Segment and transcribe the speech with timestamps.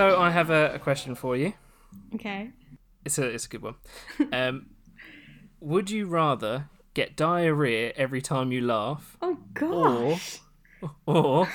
[0.00, 1.52] So I have a, a question for you.
[2.14, 2.52] Okay.
[3.04, 3.74] It's a it's a good one.
[4.32, 4.70] Um,
[5.60, 10.38] would you rather get diarrhea every time you laugh, Oh gosh.
[11.06, 11.50] or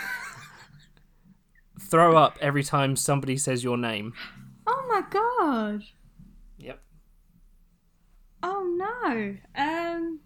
[1.90, 4.14] throw up every time somebody says your name?
[4.68, 5.82] Oh my god.
[6.60, 6.80] Yep.
[8.44, 9.38] Oh no.
[9.56, 10.20] Um.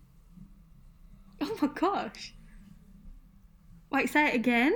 [1.39, 2.35] Oh my gosh.
[3.93, 4.73] Wait, say it again.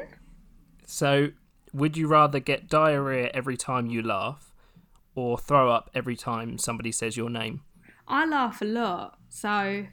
[0.86, 1.32] So,
[1.74, 4.52] would you rather get diarrhea every time you laugh,
[5.16, 7.62] or throw up every time somebody says your name?
[8.08, 9.86] I laugh a lot, so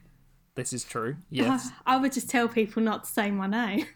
[0.54, 1.16] This is true.
[1.30, 1.70] Yes.
[1.86, 3.86] I would just tell people not to say my name.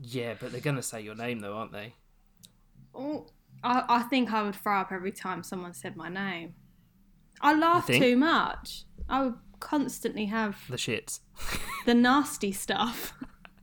[0.00, 1.94] yeah, but they're gonna say your name though, aren't they?
[2.94, 3.26] Oh,
[3.62, 6.54] I, I think I would throw up every time someone said my name.
[7.40, 8.84] I laugh too much.
[9.08, 11.20] I would constantly have The shits.
[11.86, 13.14] the nasty stuff.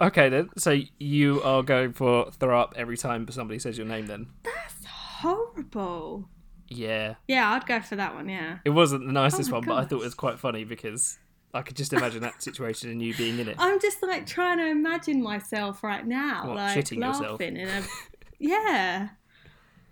[0.00, 0.50] Okay then.
[0.58, 4.28] So you are going for throw up every time somebody says your name then?
[4.42, 6.28] That's horrible.
[6.68, 7.14] Yeah.
[7.28, 8.28] Yeah, I'd go for that one.
[8.28, 8.58] Yeah.
[8.64, 11.18] It wasn't the nicest Oh one, but I thought it was quite funny because
[11.54, 13.56] I could just imagine that situation and you being in it.
[13.58, 17.40] I'm just like trying to imagine myself right now, What, like shitting yourself?
[17.40, 17.82] laughing in a
[18.38, 19.08] yeah.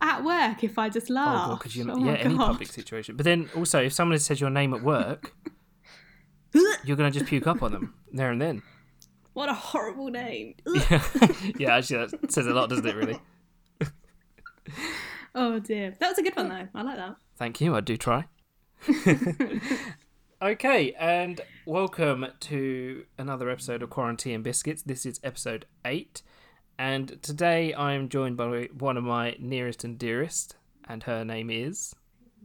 [0.00, 1.26] At work, if I just oh, laugh.
[1.26, 1.48] Oh, laugh.
[1.50, 1.90] God, could you?
[1.90, 3.16] Oh yeah, any public situation.
[3.16, 5.34] But then also, if someone says your name at work,
[6.84, 8.62] you're gonna just puke up on them there and then.
[9.34, 10.54] What a horrible name.
[11.58, 12.94] yeah, actually, that says a lot, doesn't it?
[12.94, 13.20] Really.
[15.34, 15.92] oh dear.
[15.98, 16.68] That was a good one though.
[16.72, 17.16] I like that.
[17.36, 17.74] Thank you.
[17.74, 18.26] I do try.
[20.42, 24.82] okay, and welcome to another episode of Quarantine Biscuits.
[24.82, 26.22] This is episode eight,
[26.78, 30.54] and today I am joined by one of my nearest and dearest,
[30.88, 31.92] and her name is.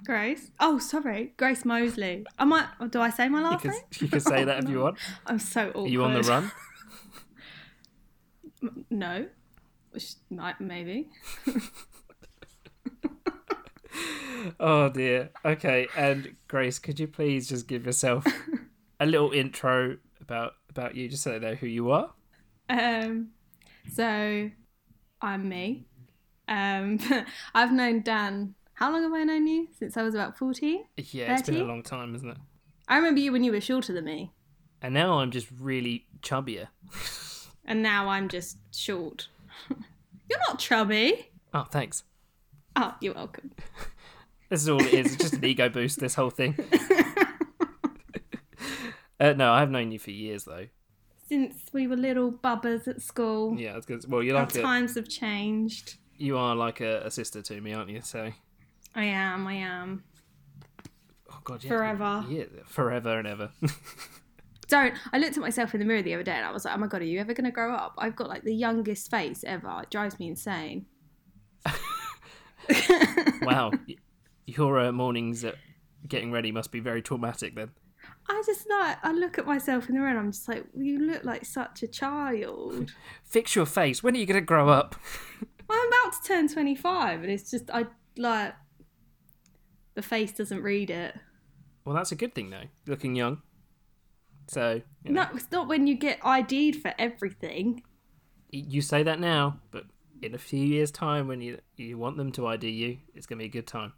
[0.03, 0.49] Grace.
[0.59, 2.25] Oh, sorry, Grace Moseley.
[2.39, 2.65] I might.
[2.89, 3.81] Do I say my You last can, name?
[3.99, 4.97] you can say that if you want.
[5.27, 5.85] I'm so awkward.
[5.85, 6.51] Are you on the run?
[8.89, 9.27] No.
[10.59, 11.09] Maybe.
[14.59, 15.31] Oh dear.
[15.43, 18.25] Okay, and Grace, could you please just give yourself
[18.99, 22.11] a little intro about about you, just so they know who you are?
[22.69, 23.29] Um.
[23.91, 24.49] So,
[25.21, 25.87] I'm me.
[26.47, 26.99] Um.
[27.53, 28.55] I've known Dan.
[28.73, 29.67] How long have I known you?
[29.77, 30.85] Since I was about 14.
[30.97, 32.37] Yeah, it's been a long time, isn't it?
[32.87, 34.31] I remember you when you were shorter than me,
[34.81, 36.67] And now I'm just really chubbier.
[37.65, 39.27] and now I'm just short.
[40.29, 41.29] You're not chubby.
[41.53, 42.03] Oh, thanks.
[42.75, 43.51] Oh, you're welcome.
[44.49, 45.13] This is all it is.
[45.13, 45.99] It's just an ego boost.
[45.99, 46.57] This whole thing.
[49.19, 50.65] uh, no, I have known you for years though.
[51.27, 54.03] Since we were little bubbers at school, Yeah, it's good.
[54.09, 55.97] Well, you're our like a, times have changed.
[56.17, 58.01] you are like a, a sister to me, aren't you?
[58.01, 58.31] So,
[58.95, 59.45] I am.
[59.45, 60.03] I am.
[61.31, 62.25] oh god, yeah, Forever.
[62.27, 63.51] Yeah, forever and ever.
[64.69, 64.93] Don't.
[65.11, 66.77] I looked at myself in the mirror the other day and I was like, oh
[66.77, 67.95] my god, are you ever going to grow up?
[67.97, 69.81] I've got like the youngest face ever.
[69.81, 70.85] It drives me insane.
[73.41, 73.71] wow,
[74.45, 75.55] your uh, mornings at
[76.07, 77.71] getting ready must be very traumatic then.
[78.29, 80.99] I just like, I look at myself in the mirror and I'm just like, you
[80.99, 82.93] look like such a child.
[83.23, 84.03] Fix your face.
[84.03, 84.95] When are you going to grow up?
[85.69, 87.87] I'm about to turn 25 and it's just, I
[88.17, 88.53] like,
[89.95, 91.15] the face doesn't read it.
[91.85, 92.65] Well, that's a good thing though.
[92.85, 93.41] Looking young.
[94.49, 97.83] So, you, know, No, it's not when you get ID'd for everything.
[98.51, 99.85] you say that now, but
[100.21, 103.37] in a few years' time, when you you want them to ID you, it's going
[103.39, 103.93] to be a good time.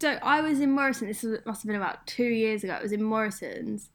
[0.00, 1.08] So I was in Morrison.
[1.08, 2.74] This was, must have been about two years ago.
[2.74, 3.90] I was in Morrison's,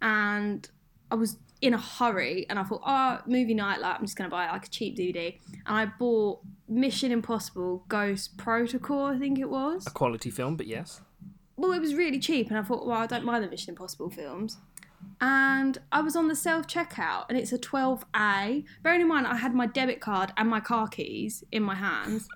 [0.00, 0.68] and
[1.10, 3.80] I was in a hurry, and I thought, oh, movie night.
[3.80, 8.36] Like I'm just gonna buy like a cheap DVD, and I bought Mission Impossible: Ghost
[8.36, 9.06] Protocol.
[9.06, 9.86] I think it was.
[9.86, 11.00] A quality film, but yes.
[11.56, 14.10] Well, it was really cheap, and I thought, well, I don't mind the Mission Impossible
[14.10, 14.58] films.
[15.20, 18.64] And I was on the self checkout, and it's a 12A.
[18.82, 22.28] Bearing in mind, I had my debit card and my car keys in my hands.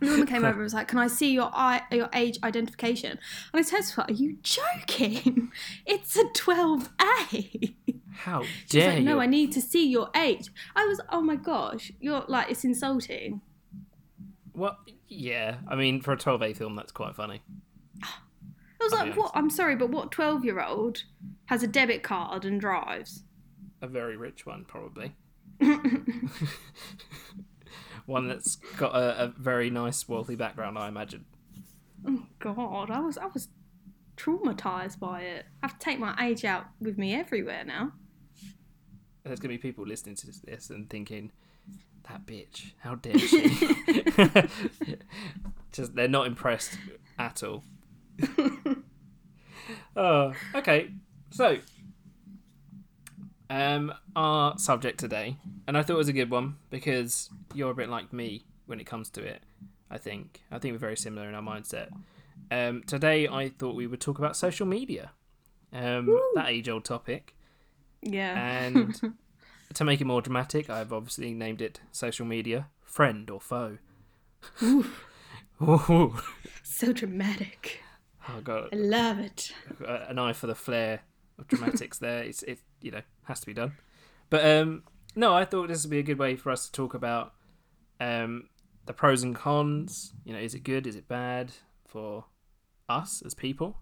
[0.00, 2.38] And the woman came over and was like, "Can I see your eye, your age
[2.44, 3.18] identification?"
[3.52, 5.50] And I said to her, "Are you joking?
[5.86, 7.74] It's a 12A."
[8.14, 9.20] How dare like, "No, you?
[9.20, 13.40] I need to see your age." I was, "Oh my gosh, you're like, it's insulting."
[14.52, 14.78] What?
[15.08, 17.42] Yeah, I mean, for a 12A film, that's quite funny.
[18.04, 18.22] Ah,
[18.80, 19.32] I was I'll like, "What?
[19.34, 21.04] I'm sorry, but what 12 year old
[21.46, 23.24] has a debit card and drives?"
[23.80, 25.14] A very rich one, probably.
[28.06, 31.24] one that's got a, a very nice, wealthy background, I imagine.
[32.06, 33.48] Oh God, I was I was
[34.16, 35.46] traumatized by it.
[35.62, 37.92] I have to take my age out with me everywhere now.
[39.24, 41.32] There's going to be people listening to this and thinking,
[42.08, 44.48] that bitch, how dare she?
[45.72, 46.78] Just, they're not impressed
[47.18, 47.62] at all.
[49.96, 50.90] Oh, okay.
[51.30, 51.58] So,
[53.50, 55.36] Um, our subject today,
[55.66, 58.80] and I thought it was a good one because you're a bit like me when
[58.80, 59.42] it comes to it.
[59.90, 60.42] I think.
[60.50, 61.88] I think we're very similar in our mindset.
[62.50, 65.12] Um, today, I thought we would talk about social media.
[65.72, 67.34] Um, that age-old topic,
[68.02, 68.32] Yeah.
[68.38, 68.98] and
[69.74, 73.78] to make it more dramatic, I've obviously named it social media, friend or foe.
[74.62, 76.16] Ooh.
[76.62, 77.82] so dramatic.
[78.28, 79.52] Oh god, I love it.
[79.86, 81.00] an eye for the flair
[81.38, 82.22] of dramatics there.
[82.22, 83.72] It's it you know has to be done.
[84.30, 84.84] But um
[85.16, 87.32] no, I thought this would be a good way for us to talk about
[88.00, 88.48] um
[88.86, 90.12] the pros and cons.
[90.24, 90.86] You know, is it good?
[90.86, 91.52] Is it bad
[91.86, 92.24] for
[92.88, 93.78] us as people,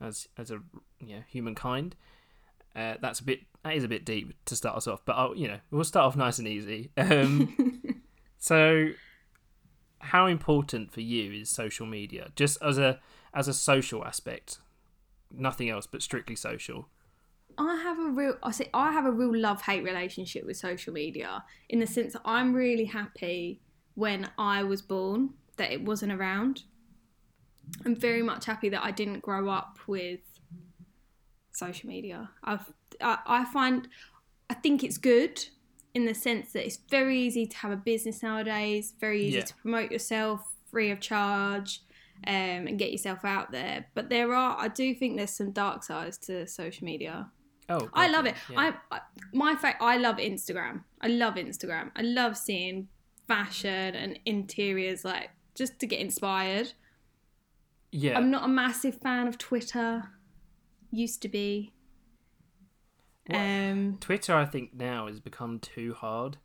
[0.00, 0.60] as as a
[1.00, 1.96] you know humankind?
[2.74, 5.36] Uh, that's a bit that is a bit deep to start us off, but I'll,
[5.36, 6.90] you know we'll start off nice and easy.
[6.96, 8.02] Um,
[8.38, 8.90] so,
[9.98, 13.00] how important for you is social media, just as a
[13.34, 14.58] as a social aspect,
[15.30, 16.88] nothing else but strictly social?
[17.58, 20.92] I have a real I say I have a real love hate relationship with social
[20.92, 23.60] media in the sense that I'm really happy
[23.94, 26.62] when I was born that it wasn't around.
[27.84, 30.20] I'm very much happy that I didn't grow up with
[31.52, 32.30] social media.
[32.44, 33.88] I've I, I find
[34.48, 35.44] I think it's good
[35.92, 39.44] in the sense that it's very easy to have a business nowadays, very easy Yeah.
[39.44, 40.40] to promote yourself
[40.70, 41.82] free of charge.
[42.26, 44.54] Um, and get yourself out there, but there are.
[44.58, 47.30] I do think there's some dark sides to social media.
[47.70, 48.34] Oh, I love it.
[48.50, 48.72] yeah.
[48.90, 49.00] I, I
[49.32, 50.84] my fact I love Instagram.
[51.00, 51.92] I love Instagram.
[51.96, 52.88] I love seeing
[53.26, 56.72] fashion and interiors like just to get inspired.
[57.90, 58.18] yeah.
[58.18, 60.10] I'm not a massive fan of Twitter.
[60.90, 61.72] Used to be.
[63.28, 63.38] What?
[63.38, 66.36] Um Twitter, I think now has become too hard.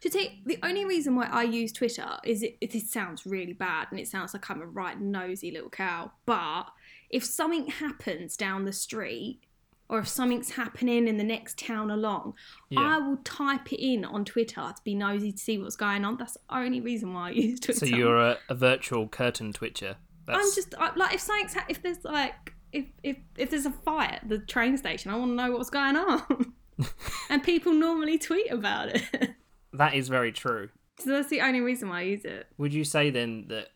[0.00, 3.88] To take the only reason why I use Twitter is it, it sounds really bad
[3.90, 6.12] and it sounds like I'm a right nosy little cow.
[6.26, 6.64] But
[7.10, 9.40] if something happens down the street
[9.88, 12.34] or if something's happening in the next town along,
[12.68, 12.80] Yeah.
[12.80, 16.16] I will type it in on Twitter to be nosy to see what's going on.
[16.16, 17.86] That's the only reason why I use Twitter.
[17.86, 19.96] So you're a, a virtual curtain twitcher.
[20.26, 23.66] That's, I'm just I, like if something's ha- if there's like if if if there's
[23.66, 26.52] a fire at the train station, I want to know what's going on.
[27.30, 29.30] and people normally tweet about it.
[29.72, 30.68] That is very true.
[30.98, 32.46] so that's the only reason why I use it.
[32.58, 33.68] Would you say then that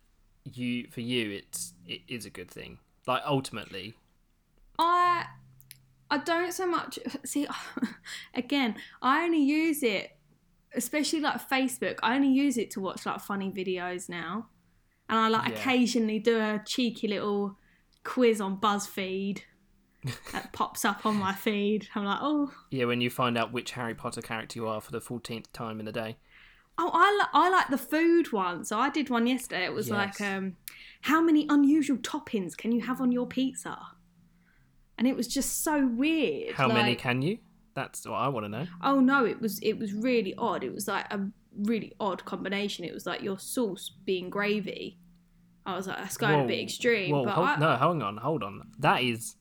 [0.45, 2.79] you for you it's it is a good thing?
[3.07, 3.95] Like ultimately,
[4.79, 5.27] I
[6.11, 7.47] I don't so much see
[8.35, 10.11] again, I only use it
[10.77, 14.49] especially like Facebook, I only use it to watch like funny videos now.
[15.09, 15.55] And I like Yeah.
[15.59, 17.57] occasionally do a cheeky little
[18.03, 19.43] quiz on BuzzFeed
[20.33, 21.89] that pops up on my feed.
[21.95, 24.93] I'm like, oh, yeah, when you find out which Harry Potter character you are for
[24.93, 26.17] the fourteenth time in a day.
[26.79, 28.65] oh, I, li- I like the food one.
[28.65, 29.65] So I did one yesterday.
[29.65, 30.57] It was like, um,
[31.03, 33.79] how many unusual toppings can you have on your pizza?
[34.99, 36.55] And it was just so weird.
[36.55, 37.39] How many can you?
[37.75, 38.67] That's what I want to know.
[38.83, 40.63] Oh no, it was it was really odd.
[40.63, 42.85] It was like a really odd combination.
[42.85, 44.99] It was like your sauce being gravy.
[45.67, 47.11] I was like, that's going a bit extreme.
[47.11, 48.61] Whoa, but hold, I, no, hang on, hold on.
[48.79, 49.35] That is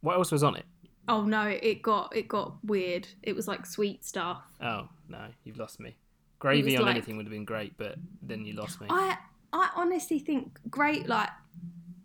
[0.00, 0.64] what else was on it?
[1.08, 3.06] oh no, it got it got weird.
[3.22, 4.42] It was like sweet stuff.
[4.60, 5.96] Oh no, you've lost me.
[6.38, 8.86] Gravy on like- anything would have been great, but then you lost me.
[8.90, 9.16] I
[9.52, 11.30] I honestly think great like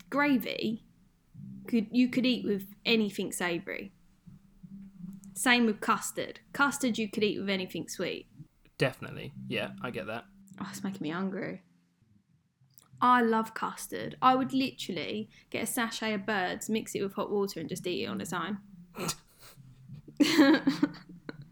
[0.10, 0.84] gravy
[1.68, 3.92] could you could eat with anything savoury.
[5.34, 6.40] Same with custard.
[6.54, 8.28] Custard you could eat with anything sweet.
[8.78, 10.26] Definitely, yeah, I get that.
[10.60, 11.64] Oh, it's making me hungry.
[13.02, 14.16] I love custard.
[14.22, 17.86] I would literally get a sachet of birds, mix it with hot water, and just
[17.88, 18.60] eat it on its own.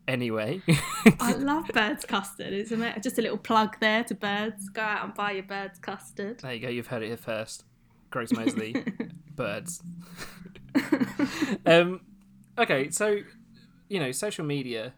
[0.09, 0.59] Anyway,
[1.19, 2.51] I love birds custard.
[2.51, 4.67] It's ama- just a little plug there to birds.
[4.69, 6.39] Go out and buy your birds custard.
[6.39, 6.67] there you go.
[6.67, 7.63] You've heard it here first.
[8.09, 8.83] Grace Moseley,
[9.35, 9.83] birds.
[11.67, 12.01] um,
[12.57, 13.19] okay, so
[13.87, 14.93] you know, social media.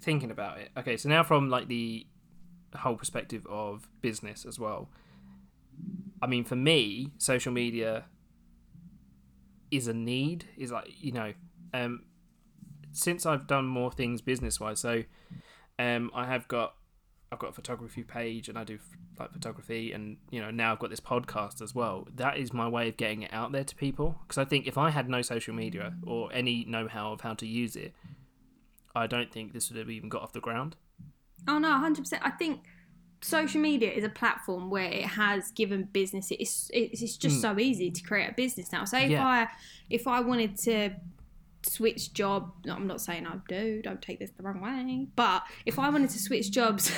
[0.00, 0.70] Thinking about it.
[0.78, 2.06] Okay, so now from like the
[2.74, 4.88] whole perspective of business as well.
[6.20, 8.04] I mean, for me, social media
[9.70, 10.46] is a need.
[10.56, 11.32] Is like you know,
[11.74, 12.04] um,
[12.92, 14.80] since I've done more things business wise.
[14.80, 15.04] So,
[15.78, 16.74] um, I have got
[17.30, 18.78] I've got a photography page and I do
[19.18, 22.08] like photography and you know now I've got this podcast as well.
[22.14, 24.78] That is my way of getting it out there to people because I think if
[24.78, 27.92] I had no social media or any know-how of how to use it,
[28.94, 30.76] I don't think this would have even got off the ground.
[31.46, 32.22] Oh no, hundred percent.
[32.24, 32.60] I think
[33.20, 36.30] social media is a platform where it has given business.
[36.30, 37.40] It's it's, just mm.
[37.40, 38.84] so easy to create a business now.
[38.84, 39.26] Say if Yeah.
[39.26, 39.48] I
[39.90, 40.90] if I wanted to
[41.62, 43.82] switch job, no, I'm not saying I do.
[43.82, 45.08] Don't take this the wrong way.
[45.16, 46.92] But if I wanted to switch jobs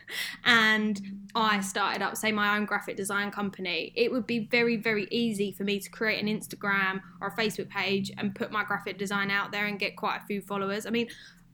[0.44, 1.00] and
[1.34, 5.52] I started up, say, my own graphic design company, it would be very, very easy
[5.52, 9.30] for me to create an Instagram or a Facebook page and put my graphic design
[9.30, 10.86] out there and get quite a few followers.
[10.86, 11.08] I mean,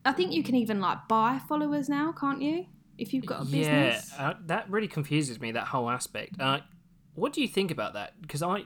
[0.05, 2.67] I think you can even like buy followers now, can't you?
[3.03, 4.13] If you've got a business.
[4.17, 5.53] Yeah, uh, that really confuses me.
[5.53, 6.41] That whole aspect.
[6.41, 6.61] Uh,
[7.15, 8.21] what do you think about that?
[8.23, 8.65] Because I,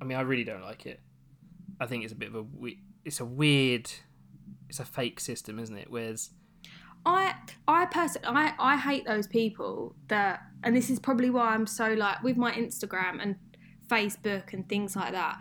[0.00, 1.00] I mean, I really don't like it.
[1.80, 3.90] I think it's a bit of a we- it's a weird,
[4.68, 5.90] it's a fake system, isn't it?
[5.90, 6.30] Whereas
[7.06, 7.34] I
[7.66, 11.94] I personally I, I hate those people that and this is probably why I'm so
[11.94, 13.36] like with my Instagram and
[13.88, 15.38] Facebook and things like that.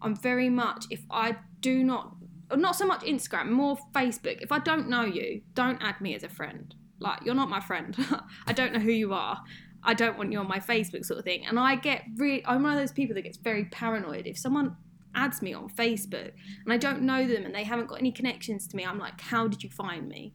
[0.00, 2.16] I'm very much if I do not
[2.56, 4.42] not so much Instagram, more Facebook.
[4.42, 6.74] If I don't know you, don't add me as a friend.
[7.02, 7.96] Like you're not my friend.
[8.46, 9.42] I don't know who you are.
[9.84, 11.44] I don't want you on my Facebook sort of thing.
[11.46, 14.26] And I get really I'm one of those people that gets very paranoid.
[14.26, 14.76] If someone
[15.14, 16.32] adds me on Facebook
[16.64, 19.20] and I don't know them and they haven't got any connections to me, I'm like,
[19.20, 20.34] how did you find me?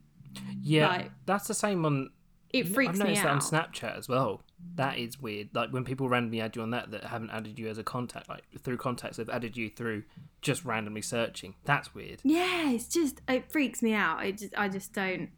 [0.62, 2.10] yeah, Like- that's the same on.
[2.52, 3.52] It freaks I've me noticed out.
[3.52, 4.42] that on Snapchat as well.
[4.76, 5.50] That is weird.
[5.54, 8.30] Like when people randomly add you on that that haven't added you as a contact,
[8.30, 10.04] like through contacts, they've added you through
[10.42, 11.56] just randomly searching.
[11.66, 12.22] That's weird.
[12.24, 14.20] Yeah, it's just it freaks me out.
[14.20, 15.30] I just I just don't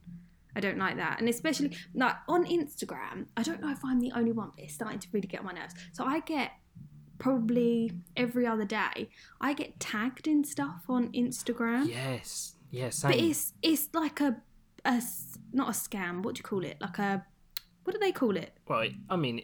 [0.56, 1.20] I don't like that.
[1.20, 4.74] And especially like on Instagram, I don't know if I'm the only one, but it's
[4.74, 5.75] starting to really get on my nerves.
[5.91, 6.51] So I get
[7.20, 11.88] probably every other day, I get tagged in stuff on Instagram.
[11.88, 12.56] Yes.
[12.72, 12.89] Yeah.
[13.01, 14.41] But it's it's like a
[14.86, 15.01] a
[15.53, 16.24] not a scam.
[16.24, 16.77] What do you call it?
[16.79, 17.25] Like a
[17.84, 18.53] what do they call it?
[18.68, 19.41] Well, I mean,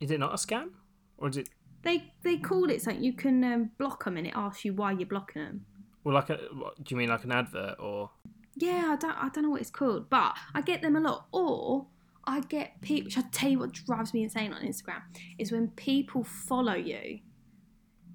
[0.00, 0.70] is it not a scam,
[1.18, 1.48] or is it
[1.82, 3.02] They they call it something.
[3.02, 5.66] You can um, block them, and it asks you why you're blocking them.
[6.04, 6.38] well like a?
[6.52, 8.10] What, do you mean like an advert or?
[8.56, 11.26] Yeah, I don't I don't know what it's called, but I get them a lot.
[11.32, 11.86] Or
[12.24, 13.06] I get people.
[13.06, 15.02] Which I tell you what drives me insane on Instagram
[15.38, 17.20] is when people follow you,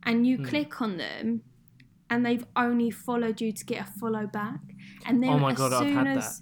[0.03, 0.43] and you Hmm.
[0.43, 1.41] click on them,
[2.09, 4.59] and they've only followed you to get a follow back,
[5.05, 6.41] and then Oh my as God, I've soon had as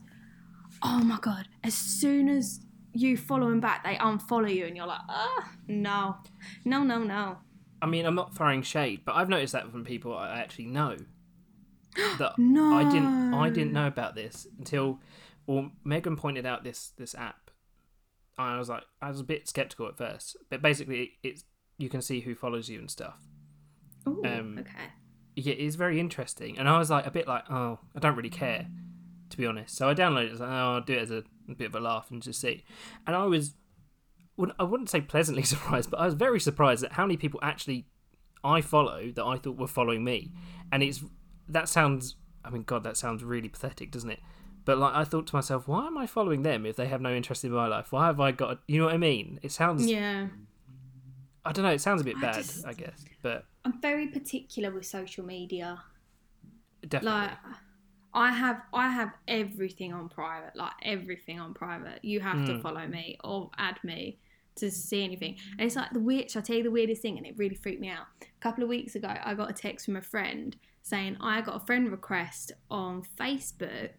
[0.81, 2.59] oh my god, as soon as
[2.93, 6.17] you follow them back, they unfollow you, and you're like, ah, no,
[6.65, 7.37] no, no, no.
[7.81, 10.97] I mean, I'm not throwing shade, but I've noticed that from people I actually know.
[12.19, 12.73] That No.
[12.75, 14.99] I didn't I didn't know about this until
[15.47, 17.51] well Megan pointed out this this app.
[18.37, 21.43] I was like I was a bit skeptical at first, but basically it's
[21.77, 23.17] you can see who follows you and stuff.
[24.07, 24.71] Ooh, Um, okay.
[25.35, 28.29] Yeah, it's very interesting, and I was like a bit like oh I don't really
[28.29, 28.67] care,
[29.29, 29.75] to be honest.
[29.75, 30.29] So I downloaded it.
[30.29, 32.21] I was like, oh, I'll do it as a, a bit of a laugh and
[32.21, 32.63] just see.
[33.07, 33.55] And I was,
[34.37, 37.39] wouldn't- I wouldn't say pleasantly surprised, but I was very surprised at how many people
[37.43, 37.87] actually
[38.43, 40.31] I follow that I thought were following me,
[40.71, 41.03] and it's
[41.49, 42.15] that sounds.
[42.45, 44.19] I mean, God, that sounds really pathetic, doesn't it?
[44.65, 47.13] But like, I thought to myself, why am I following them if they have no
[47.13, 47.91] interest in my life?
[47.91, 48.59] Why have I got?
[48.67, 49.39] You know what I mean?
[49.41, 49.85] It sounds.
[49.89, 50.27] Yeah.
[51.45, 51.71] I don't know.
[51.71, 55.25] It sounds a bit I bad, just- I guess, but I'm very particular with social
[55.25, 55.81] media.
[56.87, 57.19] definitely.
[57.19, 57.31] Like
[58.13, 61.99] I have I have everything on private, like everything on private.
[62.03, 62.61] You have to Mm.
[62.61, 64.19] follow me or add me
[64.55, 65.37] to see anything.
[65.57, 67.55] And it's like the weird shall I tell you the weirdest thing and it really
[67.55, 68.05] freaked me out.
[68.21, 71.55] A couple of weeks ago I got a text from a friend saying I got
[71.55, 73.91] a friend request on Facebook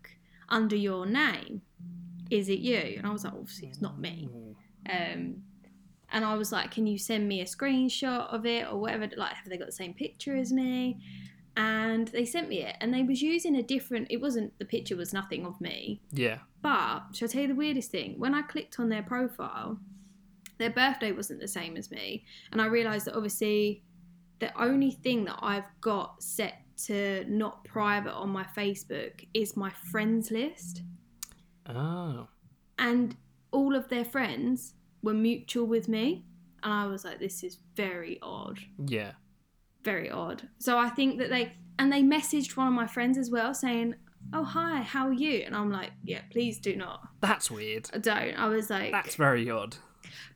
[0.49, 1.63] under your name.
[2.31, 2.95] Is it you?
[2.99, 4.29] And I was like, obviously it's not me.
[4.89, 5.43] Um,
[6.13, 9.09] and I was like, "Can you send me a screenshot of it or whatever?
[9.17, 10.99] Like, have they got the same picture as me?"
[11.57, 14.09] And they sent me it, and they was using a different.
[14.11, 16.39] It wasn't the picture was nothing of me, yeah.
[16.63, 18.19] but shall I tell you the weirdest thing?
[18.19, 19.79] When I clicked on their profile,
[20.59, 23.83] their birthday wasn't the same as me, and I realised that obviously,
[24.39, 29.71] the only thing that I've got set to not private on my Facebook is my
[29.91, 30.83] friends list
[31.67, 32.29] Oh.
[32.79, 33.17] and
[33.51, 36.25] all of their friends were mutual with me
[36.63, 39.13] and i was like this is very odd Yeah.
[39.83, 43.31] very odd so i think that they and they messaged one of my friends as
[43.31, 43.95] well saying
[44.35, 47.89] oh hi how are you and i'm like yeah please do not That's weird.
[47.95, 49.77] I don't i was like That's very odd.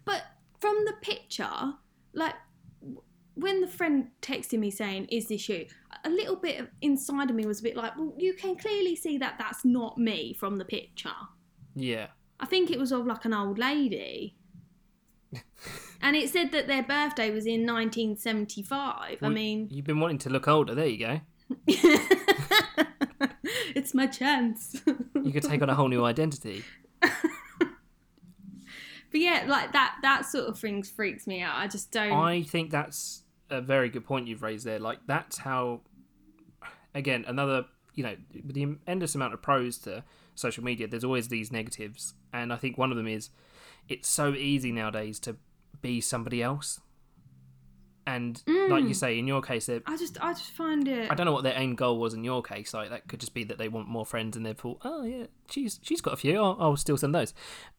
[0.06, 0.22] but
[0.60, 1.74] from the picture
[2.14, 2.34] like
[3.38, 5.66] when the friend texted me saying is this you
[6.04, 8.96] a little bit of inside of me was a bit like well you can clearly
[8.96, 11.10] see that that's not me from the picture
[11.74, 12.08] Yeah.
[12.40, 14.36] I think it was of like an old lady.
[16.00, 19.18] and it said that their birthday was in 1975.
[19.22, 20.74] I mean, You've been wanting to look older.
[20.74, 21.20] There you go.
[23.74, 24.80] it's my chance.
[25.22, 26.62] You could take on a whole new identity.
[27.00, 27.10] but
[29.12, 31.56] yeah, like that that sort of thing freaks me out.
[31.56, 32.12] I just don't.
[32.12, 34.78] I think that's a very good point you've raised there.
[34.78, 35.80] Like that's how,
[36.94, 38.14] again, another you know,
[38.46, 40.04] with the endless amount of pros to
[40.36, 43.30] social media, there's always these negatives, and I think one of them is
[43.88, 45.36] it's so easy nowadays to
[45.80, 46.80] be somebody else,
[48.06, 48.96] And like you Mm.
[48.96, 51.10] say, in your case, I just I just find it.
[51.10, 52.72] I don't know what their aim goal was in your case.
[52.72, 55.26] Like that could just be that they want more friends, and they thought, oh yeah,
[55.50, 56.36] she's she's got a few.
[56.38, 57.34] I'll, I'll still send those.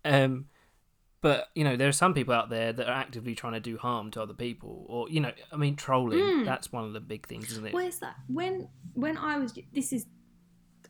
[0.05, 0.45] Um,
[1.21, 3.77] but you know, there are some people out there that are actively trying to do
[3.77, 6.19] harm to other people, or you know, I mean, trolling.
[6.19, 6.45] Mm.
[6.45, 7.73] That's one of the big things, isn't it?
[7.73, 8.15] Where's that?
[8.27, 10.05] When when I was this is.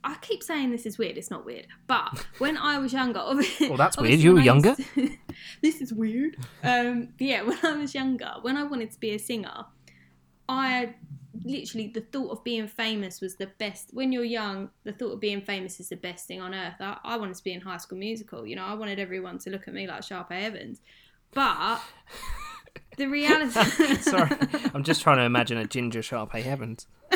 [0.02, 1.18] I keep saying this is weird.
[1.18, 4.20] It's not weird, but when I was younger, obviously, Well, that's weird.
[4.22, 4.76] You were younger?
[4.96, 5.18] used-
[5.62, 6.38] this is weird.
[6.64, 9.66] Um, yeah, when I was younger, when I wanted to be a singer,
[10.48, 10.96] I
[11.44, 13.90] literally the thought of being famous was the best.
[13.94, 16.76] When you're young, the thought of being famous is the best thing on earth.
[16.80, 18.46] I, I wanted to be in High School Musical.
[18.46, 20.82] You know, I wanted everyone to look at me like Sharpay Evans,
[21.34, 21.82] but
[22.98, 23.96] the reality.
[24.02, 24.32] Sorry,
[24.74, 26.88] I'm just trying to imagine a ginger Sharpay Evans.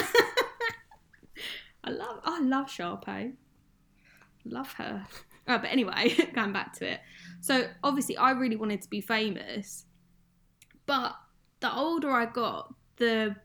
[1.83, 3.33] I love I love Sharpay.
[4.45, 5.05] Love her.
[5.47, 7.01] Oh, but anyway, going back to it.
[7.41, 9.85] So obviously I really wanted to be famous.
[10.85, 11.15] But
[11.59, 13.35] the older I got, the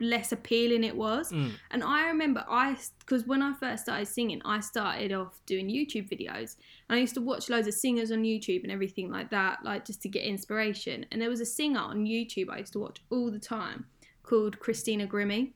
[0.00, 1.32] less appealing it was.
[1.32, 1.52] Mm.
[1.70, 6.10] And I remember I because when I first started singing, I started off doing YouTube
[6.10, 6.56] videos.
[6.88, 9.84] And I used to watch loads of singers on YouTube and everything like that, like
[9.84, 11.06] just to get inspiration.
[11.10, 13.86] And there was a singer on YouTube I used to watch all the time
[14.22, 15.52] called Christina Grimmie.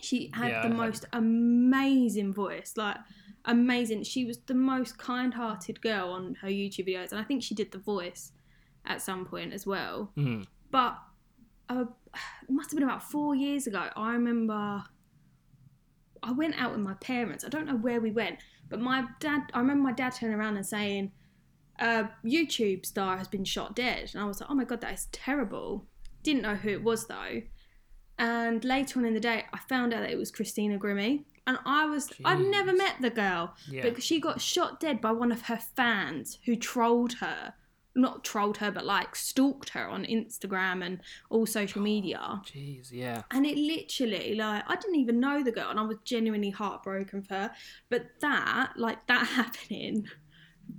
[0.00, 2.96] She had Yeah, the most amazing voice, like
[3.44, 4.02] amazing.
[4.02, 7.70] She was the most kind-hearted girl on her YouTube videos, and I think she did
[7.70, 8.32] the voice
[8.84, 10.10] at some point as well.
[10.16, 10.46] Mm.
[10.70, 10.98] But
[11.68, 11.84] uh,
[12.14, 13.88] it must have been about four years ago.
[13.96, 14.84] I remember
[16.22, 17.44] I went out with my parents.
[17.44, 19.42] I don't know where we went, but my dad.
[19.54, 21.12] I remember my dad turning around and saying,
[21.78, 24.94] "A YouTube star has been shot dead," and I was like, "Oh my god, that
[24.94, 25.86] is terrible."
[26.22, 27.42] Didn't know who it was though.
[28.18, 31.24] And later on in the day, I found out that it was Christina Grimmie.
[31.46, 33.82] And I was, I've never met the girl, Yeah.
[33.88, 37.54] but she got shot dead by one of her fans who trolled her.
[37.98, 41.00] Not trolled her, but like stalked her on Instagram and
[41.30, 42.40] all social media.
[42.46, 43.22] Jeez, yeah.
[43.30, 47.22] And it literally, like, I didn't even know the girl, and I was genuinely heartbroken
[47.22, 47.50] for her.
[47.90, 50.06] But that, like, that happening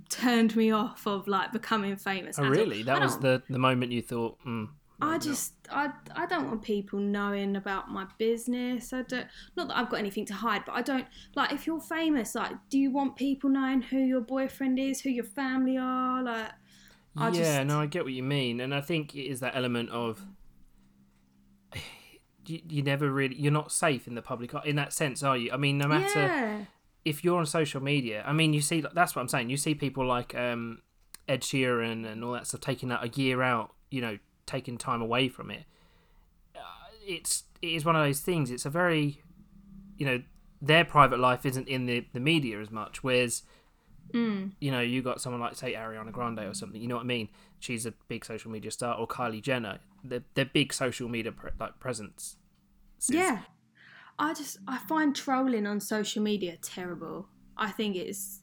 [0.08, 2.38] turned me off of, like, becoming famous.
[2.38, 2.82] Oh, really?
[2.82, 4.68] That was the the moment you thought, mm,
[5.02, 8.92] I just, I, I don't want people knowing about my business.
[8.92, 11.80] I don't, not that I've got anything to hide, but I don't, like, if you're
[11.80, 16.22] famous, like, do you want people knowing who your boyfriend is, who your family are?
[16.22, 16.50] Like,
[17.16, 19.56] I yeah, just- no, I get what you mean, and I think it is that
[19.56, 20.24] element of
[22.46, 25.50] you, you never really you're not safe in the public in that sense, are you?
[25.52, 26.64] I mean, no matter yeah.
[27.04, 29.50] if you're on social media, I mean, you see that's what I'm saying.
[29.50, 30.82] You see people like um,
[31.28, 35.02] Ed Sheeran and all that stuff taking that a year out, you know, taking time
[35.02, 35.64] away from it.
[36.54, 36.60] Uh,
[37.06, 38.50] it's it is one of those things.
[38.50, 39.22] It's a very,
[39.96, 40.22] you know,
[40.62, 43.42] their private life isn't in the the media as much, whereas
[44.12, 44.52] Mm.
[44.60, 46.80] you know, you got someone like say Ariana Grande or something.
[46.80, 47.28] You know what I mean?
[47.58, 49.78] She's a big social media star, or Kylie Jenner.
[50.02, 52.36] They're, they're big social media pre- like presence.
[53.08, 53.40] Yeah.
[54.18, 57.26] I just I find trolling on social media terrible.
[57.56, 58.40] I think it's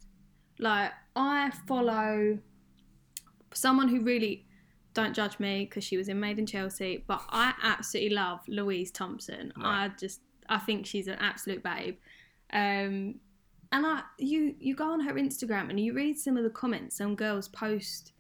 [0.59, 2.39] like I follow
[3.53, 4.45] someone who really
[4.93, 8.89] don't judge me because she was in Made in Chelsea, but I absolutely love Louise
[8.89, 9.53] Thompson.
[9.61, 11.97] I just I think she's an absolute babe.
[12.51, 13.19] Um
[13.71, 16.97] and I you you go on her Instagram and you read some of the comments
[16.97, 18.13] some girls post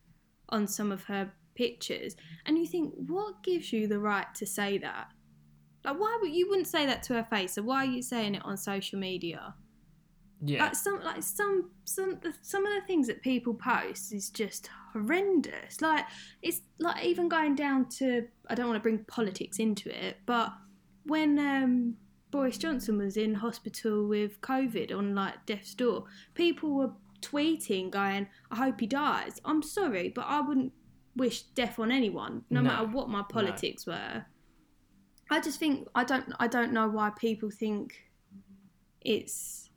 [0.49, 4.77] on some of her pictures and you think what gives you the right to say
[4.77, 5.07] that?
[5.83, 7.53] Like, why would you wouldn't say that to her face?
[7.53, 9.55] So why are you saying it on social media?
[10.43, 14.29] Yeah, Like some, like some, some, the, some of the things that people post is
[14.29, 15.81] just horrendous.
[15.81, 16.05] Like
[16.41, 20.51] it's like even going down to I don't want to bring politics into it, but
[21.05, 21.95] when um,
[22.31, 28.27] Boris Johnson was in hospital with COVID on like death's door, people were tweeting going,
[28.51, 30.73] "I hope he dies." I'm sorry, but I wouldn't
[31.15, 32.69] wish death on anyone, no, No.
[32.69, 34.25] matter what my politics were.
[35.29, 37.95] I just think I don't I don't know why people think
[39.01, 39.69] it's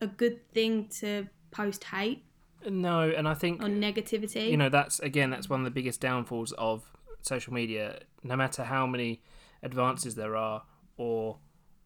[0.00, 2.24] a good thing to post hate
[2.68, 4.50] no, and I think on negativity.
[4.50, 6.82] you know that's again that's one of the biggest downfalls of
[7.20, 8.00] social media.
[8.22, 9.22] No matter how many
[9.62, 10.62] advances there are,
[10.96, 11.38] or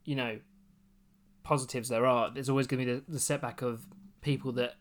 [0.05, 0.39] you know
[1.45, 3.87] positives there are, there's always going to be the, the setback of
[4.21, 4.75] people that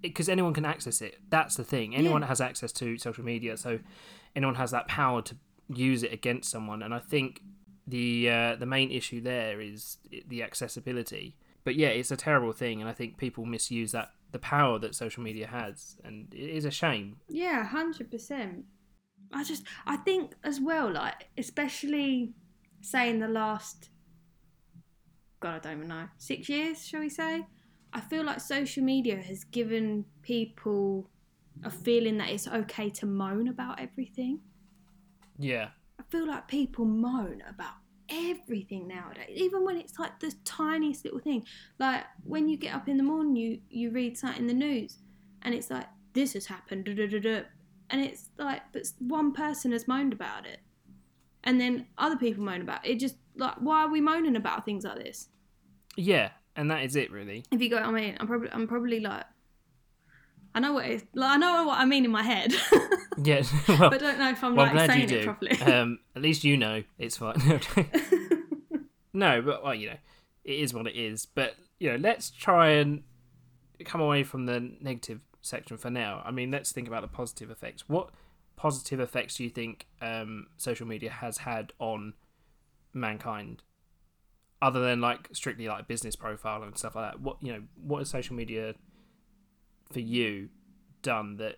[0.00, 1.16] because anyone can access it.
[1.28, 1.94] That's the thing.
[1.96, 2.28] Anyone Yeah.
[2.28, 3.80] has access to social media, so
[4.36, 5.36] anyone has that power to
[5.74, 6.82] use it against someone.
[6.82, 7.40] And I think
[7.86, 11.36] the uh, the main issue there is the accessibility.
[11.64, 14.94] But yeah, it's a terrible thing, and I think people misuse that the power that
[14.94, 17.16] social media has, and it is a shame.
[17.28, 18.66] Yeah, hundred percent.
[19.32, 22.34] I just I think as well, like especially
[22.80, 23.90] say in the last
[25.40, 27.46] God, I don't even know, six years, shall we say?
[27.92, 31.08] I feel like social media has given people
[31.64, 34.40] a feeling that it's okay to moan about everything.
[35.38, 35.68] Yeah.
[35.98, 37.74] I feel like people moan about
[38.08, 41.44] everything nowadays, even when it's like the tiniest little thing.
[41.78, 44.98] Like when you get up in the morning, you you read something in the news,
[45.42, 47.40] and it's like this has happened, da, da, da, da.
[47.90, 50.60] and it's like, but one person has moaned about it,
[51.48, 52.90] and then other people moan about it.
[52.90, 55.28] it just like why are we moaning about things like this?
[55.96, 57.42] Yeah, and that is it really.
[57.50, 59.24] If you go, I mean, I'm probably I'm probably like.
[60.54, 61.04] I know what it is.
[61.14, 62.52] Like, I know what I mean in my head,
[63.22, 63.42] Yeah.
[63.68, 65.60] well, but I don't know if I'm well, I'm like glad you saying it properly.
[65.72, 67.36] um, at least you know it's fine.
[69.12, 69.96] no, but well, you know,
[70.44, 71.24] it is what it is.
[71.26, 73.04] But you know, let's try and
[73.86, 76.22] come away from the negative section for now.
[76.26, 77.88] I mean, let's think about the positive effects.
[77.88, 78.10] What
[78.58, 82.12] positive effects do you think um, social media has had on
[82.92, 83.62] mankind,
[84.60, 87.20] other than like strictly like business profile and stuff like that?
[87.20, 88.74] What you know, what has social media
[89.90, 90.50] for you
[91.00, 91.56] done that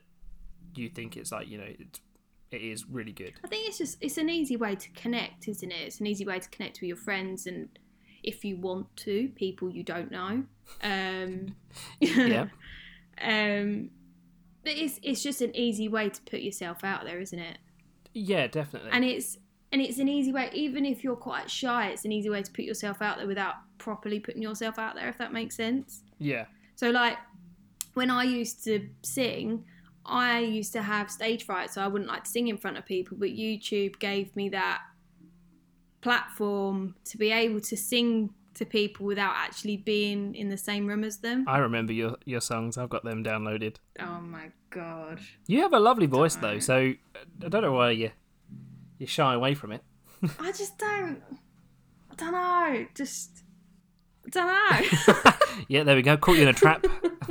[0.74, 2.00] you think it's like you know it's
[2.50, 3.32] it is really good?
[3.44, 5.80] I think it's just it's an easy way to connect, isn't it?
[5.80, 7.68] It's an easy way to connect with your friends and
[8.22, 10.44] if you want to, people you don't know.
[10.82, 11.56] Um,
[12.00, 12.48] Yeah.
[13.22, 13.90] um,
[14.64, 17.58] it's it's just an easy way to put yourself out there, isn't it?
[18.12, 18.90] Yeah, definitely.
[18.92, 19.38] And it's
[19.72, 22.50] and it's an easy way, even if you're quite shy, it's an easy way to
[22.50, 26.02] put yourself out there without properly putting yourself out there, if that makes sense.
[26.18, 27.16] yeah, So like
[27.94, 29.64] when I used to sing,
[30.04, 32.84] I used to have stage fright, so I wouldn't like to sing in front of
[32.86, 33.16] people.
[33.18, 34.82] But YouTube gave me that
[36.00, 41.02] platform to be able to sing to people without actually being in the same room
[41.02, 41.46] as them.
[41.48, 42.76] I remember your your songs.
[42.76, 43.76] I've got them downloaded.
[43.98, 45.20] Oh my god!
[45.46, 46.62] You have a lovely voice though, Don't.
[46.62, 48.10] so uh, I don't know why you
[48.98, 49.82] you shy away from it.
[50.38, 51.22] I just don't.
[52.10, 52.86] I don't know.
[52.94, 53.42] Just.
[54.26, 55.32] I don't know.
[55.68, 56.16] Yeah, there we go.
[56.16, 56.86] Caught you in a trap.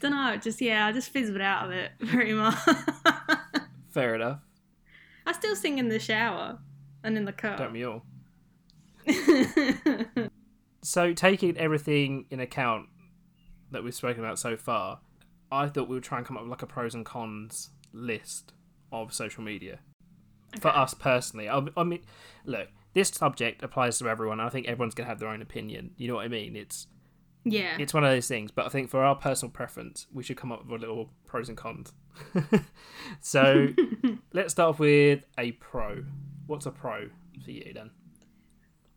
[0.00, 0.36] don't know.
[0.36, 2.58] Just yeah, I just fizzled out of it very much.
[3.90, 4.40] Fair enough.
[5.26, 6.58] I still sing in the shower
[7.02, 7.56] and in the car.
[7.56, 8.02] Don't we all?
[10.82, 12.88] So taking everything in account
[13.70, 15.00] that we've spoken about so far,
[15.50, 18.52] I thought we would try and come up with like a pros and cons list
[18.90, 19.78] of social media
[20.60, 21.48] for us personally.
[21.48, 22.04] I, I mean,
[22.44, 24.40] look, this subject applies to everyone.
[24.40, 25.92] I think everyone's gonna have their own opinion.
[25.96, 26.56] You know what I mean?
[26.56, 26.88] It's
[27.44, 27.76] yeah.
[27.78, 28.50] it's one of those things.
[28.50, 31.48] But I think for our personal preference, we should come up with a little pros
[31.48, 31.92] and cons.
[33.20, 33.68] so
[34.32, 36.04] let's start off with a pro.
[36.46, 37.08] What's a pro
[37.44, 37.90] for you then?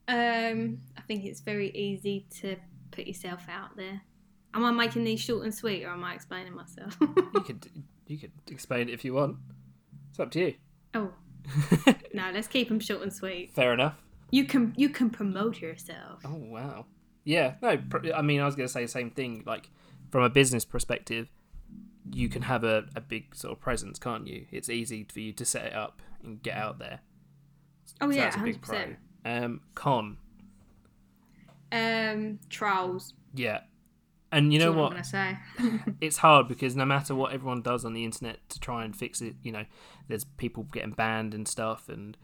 [0.07, 2.55] Um, I think it's very easy to
[2.91, 4.01] put yourself out there.
[4.53, 6.97] Am I making these short and sweet, or am I explaining myself?
[7.01, 7.67] You could
[8.07, 9.37] you could explain it if you want.
[10.11, 10.53] It's up to you.
[10.93, 11.11] oh
[12.13, 13.53] no, let's keep them short and sweet.
[13.53, 13.95] Fair enough.
[14.31, 16.21] You can you can promote yourself.
[16.23, 16.85] Oh wow.
[17.23, 17.55] Yeah.
[17.61, 17.77] No.
[17.77, 19.43] pr- I mean, I was going to say the same thing.
[19.45, 19.69] Like
[20.11, 21.29] from a business perspective,
[22.11, 24.45] you can have a, a big sort of presence, can't you?
[24.51, 26.99] It's easy for you to set it up and get out there.
[28.01, 28.97] Oh So yeah, a hundred percent.
[29.25, 30.17] Um, con.
[31.71, 33.13] Um, trolls.
[33.33, 33.61] Yeah.
[34.31, 34.87] And you know what?
[34.87, 35.37] I'm gonna say.
[36.01, 39.21] It's hard because no matter what everyone does on the internet to try and fix
[39.21, 39.65] it, you know,
[40.07, 42.17] there's people getting banned and stuff and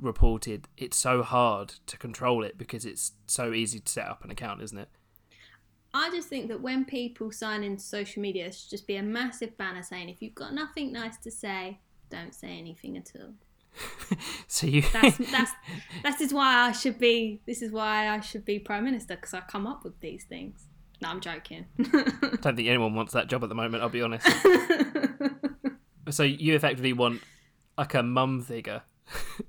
[0.00, 0.68] reported.
[0.76, 4.62] It's so hard to control it because it's so easy to set up an account,
[4.62, 4.88] isn't it?
[5.94, 9.02] I just think that when people sign into social media, it should just be a
[9.02, 13.34] massive banner saying, "If you've got nothing nice to say, don't say anything at all."
[14.46, 15.50] So you That's that's
[16.02, 17.40] that is why I should be.
[17.46, 20.68] This is why I should be prime minister because I come up with these things.
[21.02, 21.66] No, I'm joking.
[21.78, 23.82] I don't think anyone wants that job at the moment.
[23.82, 24.26] I'll be honest.
[26.10, 27.22] so you effectively want
[27.76, 28.82] like a mum figure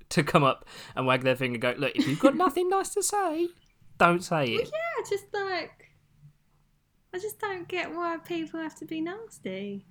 [0.10, 2.90] to come up and wag their finger, and go, look, if you've got nothing nice
[2.90, 3.50] to say,
[3.98, 4.72] don't say it.
[4.74, 5.92] yeah, just like
[7.14, 9.86] I just don't get why people have to be nasty.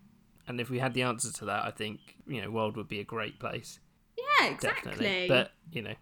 [0.46, 3.00] And if we had the answer to that, I think you know, world would be
[3.00, 3.78] a great place.
[4.16, 5.06] Yeah, Definitely.
[5.06, 5.28] exactly.
[5.28, 5.94] But you know,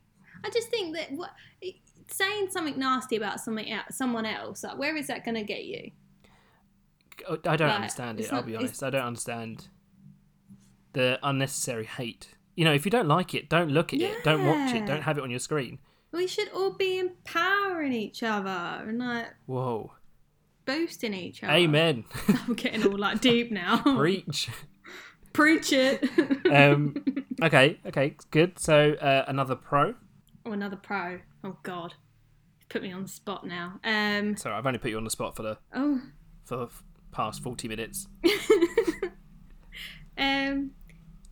[0.44, 1.30] I just think that what
[2.08, 5.64] saying something nasty about something else, someone else, like where is that going to get
[5.64, 5.90] you?
[7.28, 8.32] I don't Like, understand it.
[8.32, 8.82] I'll be honest.
[8.82, 9.68] I don't understand
[10.92, 12.28] the unnecessary hate.
[12.56, 14.24] You know, if you don't like it, don't look at it.
[14.24, 14.86] Don't watch it.
[14.86, 15.78] Don't have it on your screen.
[16.10, 19.92] We should all be empowering each other and like Whoa.
[20.66, 21.52] boosting each other.
[21.54, 22.04] Amen.
[22.28, 23.78] I'm getting all like deep now.
[23.96, 24.50] Preach.
[25.32, 26.02] Preach it.
[26.50, 27.02] Um,
[27.42, 27.78] okay.
[27.86, 28.16] Okay.
[28.30, 28.58] Good.
[28.58, 29.94] So uh, another pro.
[30.46, 31.20] oh, another pro.
[31.44, 31.94] Oh God,
[32.68, 33.80] put me on the spot now.
[33.84, 34.36] Um.
[34.36, 36.00] Sorry, I've only put you on the spot for the Oh.
[36.44, 36.68] for the
[37.10, 38.08] past forty minutes.
[40.18, 40.70] um.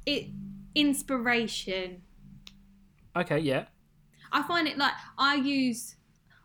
[0.07, 0.29] It
[0.75, 2.03] inspiration.
[3.17, 3.39] Okay.
[3.39, 3.67] Yeah.
[4.33, 5.97] I find it like I use.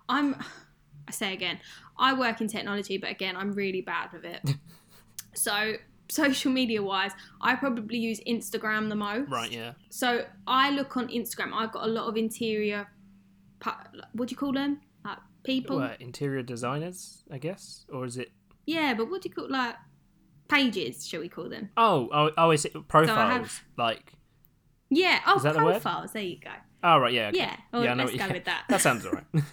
[0.10, 0.36] I'm.
[1.08, 1.60] I say again,
[2.00, 4.42] I work in technology, but again, I'm really bad with it.
[5.36, 5.74] so
[6.10, 9.30] social media wise, I probably use Instagram the most.
[9.30, 9.74] Right, yeah.
[9.90, 11.54] So I look on Instagram.
[11.54, 12.88] I've got a lot of interior.
[14.14, 14.82] What do you call them?
[15.04, 15.78] Like people.
[15.80, 17.86] What, interior designers, I guess?
[17.92, 18.32] Or is it.
[18.66, 19.76] Yeah, but what do you call like
[20.48, 21.08] pages?
[21.08, 21.70] Shall we call them?
[21.78, 23.32] Oh, oh, oh is it profiles?
[23.32, 24.14] have- Like.
[24.90, 25.20] Yeah.
[25.26, 25.82] Oh, Is that the word?
[25.82, 26.12] profiles.
[26.12, 26.52] There you go.
[26.84, 27.30] Oh, right, yeah.
[27.30, 27.38] okay.
[27.40, 27.56] Yeah.
[27.74, 28.66] Well, yeah, I know let's go you- with that.
[28.70, 29.26] That sounds alright.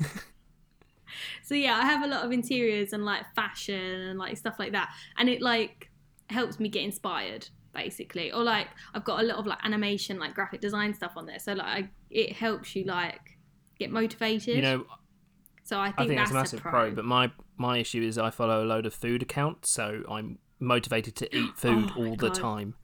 [1.43, 4.73] So yeah, I have a lot of interiors and like fashion and like stuff like
[4.73, 5.91] that, and it like
[6.33, 8.33] helps me get inspired basically.
[8.33, 11.39] Or like I've got a lot of like animation, like graphic design stuff on there,
[11.39, 13.21] so like I, it helps you like
[13.79, 14.57] get motivated.
[14.57, 14.85] you know,
[15.63, 16.71] so I think, I think that's, that's a massive pro.
[16.71, 16.91] pro.
[16.93, 21.17] But my my issue is I follow a load of food accounts, so I'm motivated
[21.17, 22.35] to eat food Oh all the God.
[22.35, 22.75] time.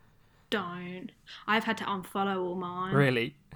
[0.51, 1.11] don't.
[1.47, 2.95] I've had to unfollow all mine.
[2.95, 3.37] Really?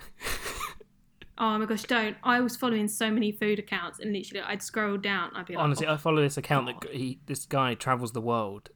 [1.39, 2.17] Oh my gosh, don't.
[2.23, 5.31] I was following so many food accounts, and literally I'd scroll down.
[5.35, 8.21] I'd be like, Honestly, oh, I follow this account that he this guy travels the
[8.21, 8.69] world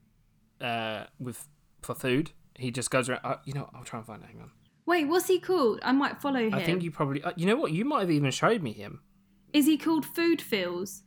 [0.61, 1.47] uh, with
[1.83, 2.33] for food.
[2.55, 3.21] He just goes around.
[3.25, 4.29] Uh, you know, I'll try and find it.
[4.29, 4.51] Hang on.
[4.87, 5.81] wait, what's he called?
[5.83, 6.55] I might follow him.
[6.55, 7.23] I think you probably.
[7.23, 7.73] Uh, you know what?
[7.73, 9.01] You might have even showed me him.
[9.53, 11.03] Is he called Food Feels?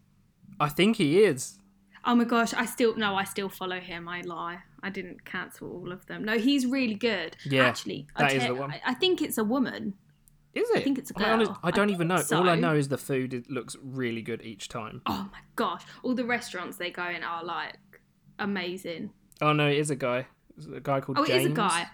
[0.60, 1.58] I think he is.
[2.06, 4.08] Oh my gosh, I still no, I still follow him.
[4.08, 4.60] I lie.
[4.82, 6.24] I didn't cancel all of them.
[6.24, 7.36] No, he's really good.
[7.46, 8.72] Yeah, actually, I that is tell- the one.
[8.72, 9.94] I, I think it's a woman.
[10.54, 10.78] Is it?
[10.80, 11.52] I think it's a Am I honest?
[11.52, 11.60] girl.
[11.64, 12.18] I don't I even know.
[12.18, 15.02] think All I know is the food it looks really good each time.
[15.06, 17.78] Oh my gosh, all the restaurants they go in are like
[18.40, 19.12] amazing.
[19.42, 20.28] Oh no, it is a guy.
[20.58, 21.44] It's a guy called Oh, James.
[21.44, 21.88] it is a guy.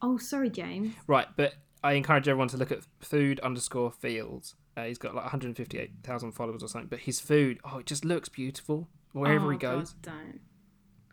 [0.00, 0.94] Oh, sorry, James.
[1.06, 4.54] Right, but I encourage everyone to look at food underscore fields.
[4.76, 8.28] Uh, he's got like 158,000 followers or something, but his food, oh, it just looks
[8.28, 9.94] beautiful wherever oh, he goes.
[10.02, 10.40] God, don't.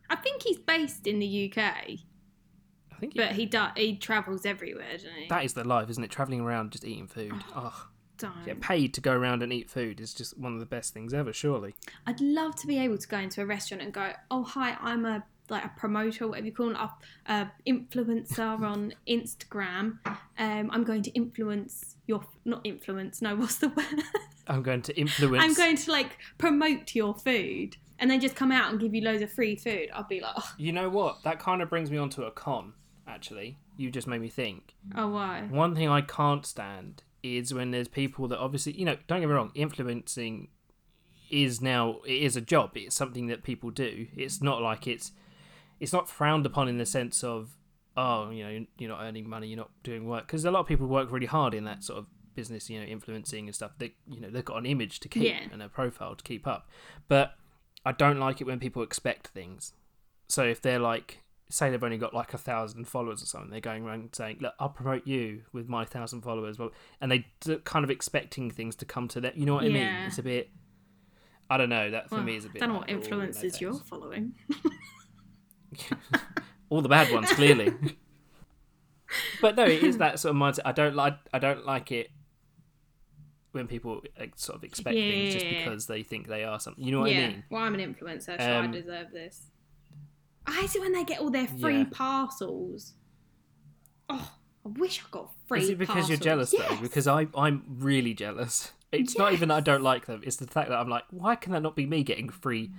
[0.09, 1.99] I think he's based in the UK, I
[2.99, 5.27] think he, but he do- he travels everywhere, doesn't he?
[5.27, 6.11] that is the life, isn't it?
[6.11, 7.33] Traveling around just eating food.
[7.55, 8.45] Oh, don't.
[8.45, 11.13] get paid to go around and eat food is just one of the best things
[11.13, 11.75] ever, surely.
[12.05, 15.05] I'd love to be able to go into a restaurant and go, "Oh, hi, I'm
[15.05, 16.89] a like a promoter, whatever you call it, a,
[17.31, 19.99] a influencer on Instagram.
[20.37, 23.21] Um, I'm going to influence your not influence.
[23.21, 24.03] No, what's the word?
[24.47, 25.43] I'm going to influence.
[25.43, 29.01] I'm going to like promote your food, and then just come out and give you
[29.01, 29.89] loads of free food.
[29.93, 31.23] I'd be like, oh, You know what?
[31.23, 32.73] That kind of brings me on to a con,
[33.07, 33.57] actually.
[33.77, 34.75] You just made me think.
[34.95, 35.47] oh why?
[35.49, 39.27] One thing I can't stand is when there's people that obviously, you know, don't get
[39.27, 40.49] me wrong, influencing
[41.29, 42.71] is now it is a job.
[42.75, 44.07] It's something that people do.
[44.15, 45.11] It's not like it's
[45.79, 47.57] it's not frowned upon in the sense of
[47.97, 50.67] oh, you know, you're not earning money, you're not doing work because a lot of
[50.67, 53.71] people work really hard in that sort of business, you know, influencing and stuff.
[53.77, 55.39] They, you know, they've got an image to keep Yeah.
[55.49, 56.67] and a profile to keep up.
[57.07, 57.35] But
[57.85, 59.71] I don't like it when people expect things.
[60.27, 63.61] So if they're like, say they've only got like a thousand followers or something, they're
[63.61, 67.59] going around saying, "Look, I'll promote you with my thousand followers," well, and they d-
[67.63, 69.87] kind of expecting things to come to that You know what I mean?
[70.07, 70.49] It's a bit.
[71.49, 71.91] I don't know.
[71.91, 72.61] That for Well, me is a bit.
[72.61, 74.33] I don't know what "Oh, influences you're following.
[76.69, 77.73] All the bad ones, clearly.
[79.41, 80.61] but no, it is that sort of mindset.
[80.65, 81.17] I don't like.
[81.33, 82.09] I don't like it
[83.51, 85.63] when people like, sort of expect things just Yeah.
[85.63, 86.83] because they think they are something.
[86.83, 87.17] You know what yeah.
[87.25, 87.43] I mean?
[87.49, 89.47] Well, I'm an influencer, so I Um, deserve this.
[90.45, 91.85] I hate it when they get all their free Yeah.
[91.91, 92.93] parcels.
[94.09, 94.33] Oh,
[94.65, 95.61] I wish I got free.
[95.61, 96.51] Is it because you're parcels.
[96.51, 96.81] jealous though?
[96.81, 98.71] Because I I'm really jealous.
[98.91, 100.21] It's not even that I don't like them.
[100.23, 102.71] It's the fact that I'm like, why can that not be me getting free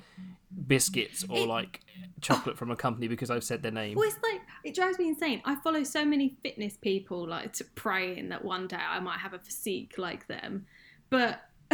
[0.67, 1.81] biscuits or It- like
[2.21, 3.97] chocolate from a company because I've said their name?
[3.97, 5.43] Well, it's like it drives me insane.
[5.45, 9.35] I follow so many fitness people, like to praying that one day I might have
[9.35, 10.67] a physique like them,
[11.11, 11.43] but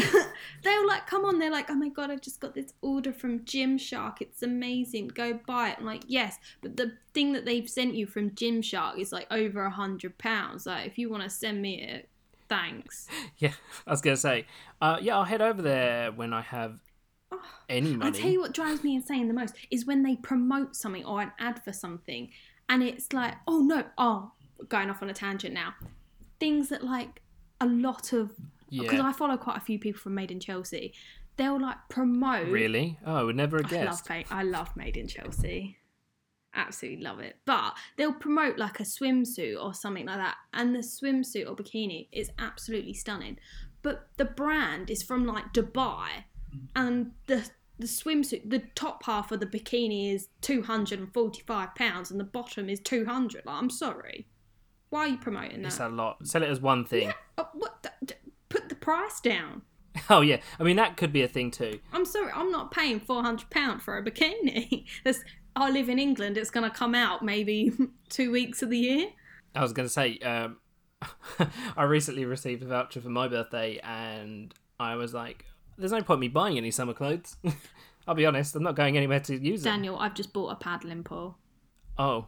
[0.63, 1.39] they'll like come on.
[1.39, 4.17] They're like, "Oh my god, I've just got this order from Gymshark.
[4.21, 5.09] It's amazing.
[5.09, 8.99] Go buy it." I'm like, "Yes," but the thing that they've sent you from Gymshark
[8.99, 10.65] is like over a hundred pounds.
[10.67, 12.09] Like, if you want to send me it,
[12.49, 13.07] thanks.
[13.39, 13.53] Yeah,
[13.87, 14.47] I was gonna say,
[14.81, 16.79] uh, yeah, I'll head over there when I have
[17.69, 18.19] any I money.
[18.19, 21.33] tell you what drives me insane the most is when they promote something or an
[21.39, 22.31] ad for something,
[22.69, 24.33] and it's like, oh no, oh,
[24.69, 25.75] going off on a tangent now.
[26.41, 27.23] Things that like
[27.61, 28.33] a lot of
[28.71, 30.95] because yeah, I follow quite a few people from Made in Chelsea.
[31.37, 32.49] They'll like promote.
[32.49, 32.99] really?
[33.07, 34.33] Oh, I would never have I love guessed.
[34.33, 35.77] I love Made in Chelsea.
[36.55, 37.37] Absolutely love it.
[37.47, 42.09] But they'll promote like a swimsuit or something like that, and the swimsuit or bikini
[42.13, 43.39] is absolutely stunning.
[43.83, 46.25] But the brand is from like Dubai,
[46.77, 51.43] and the the swimsuit, the top half of the bikini is two hundred and forty
[51.43, 53.45] five pounds, and the bottom is two hundred.
[53.47, 54.27] Like, I'm sorry,
[54.91, 55.69] why are you promoting that?
[55.69, 56.27] It's a lot.
[56.27, 57.13] Sell it as one thing.
[57.39, 57.83] Oh, what?
[57.83, 58.15] the-
[58.49, 59.63] put the price down.
[60.09, 61.79] Oh yeah, I mean that could be a thing too.
[61.93, 64.87] I'm sorry, I'm not paying four hundred pound for a bikini.
[65.05, 65.23] That's
[65.55, 66.39] I live in England.
[66.39, 67.73] It's gonna come out maybe
[68.09, 69.09] two weeks of the year.
[69.55, 70.57] I was going to say, um,
[71.77, 75.45] I recently received a voucher for my birthday, and I was like,
[75.79, 77.37] "There's no point me buying any summer clothes."
[78.07, 79.75] I'll be honest, I'm not going anywhere to use them.
[79.75, 81.39] Daniel, I've just bought a paddling pool.
[81.99, 82.27] Oh,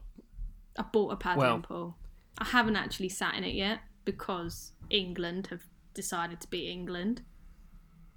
[0.79, 1.97] I bought a paddling Well- pool.
[2.39, 5.63] I haven't actually sat in it yet because England have
[5.95, 7.23] decided to be England.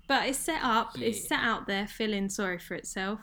[0.07, 3.19] But it's set up, it's set out there feeling sorry for itself.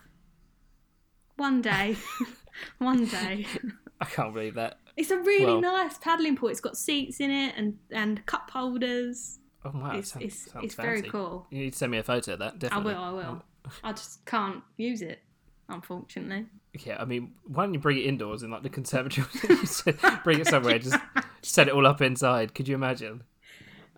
[1.36, 1.96] One day,
[2.78, 3.46] one day.
[4.00, 4.78] I can't believe that.
[4.96, 6.48] It's a really Well- nice paddling pool.
[6.50, 9.38] It's got seats in it and, and cup holders.
[9.64, 11.46] Oh wow, it's sounds, it's, sounds it's very cool.
[11.50, 12.54] You need to send me a photo of that.
[12.54, 12.94] I Definitely.
[12.94, 13.22] will, I will.
[13.22, 13.42] Um,
[13.82, 15.20] I just can't use it,
[15.68, 16.46] unfortunately.
[16.84, 19.26] Yeah, I mean, why don't you bring it indoors in like the conservatory?
[20.24, 20.98] Bring it somewhere, just
[21.42, 22.54] set it all up inside.
[22.54, 23.22] Could you imagine?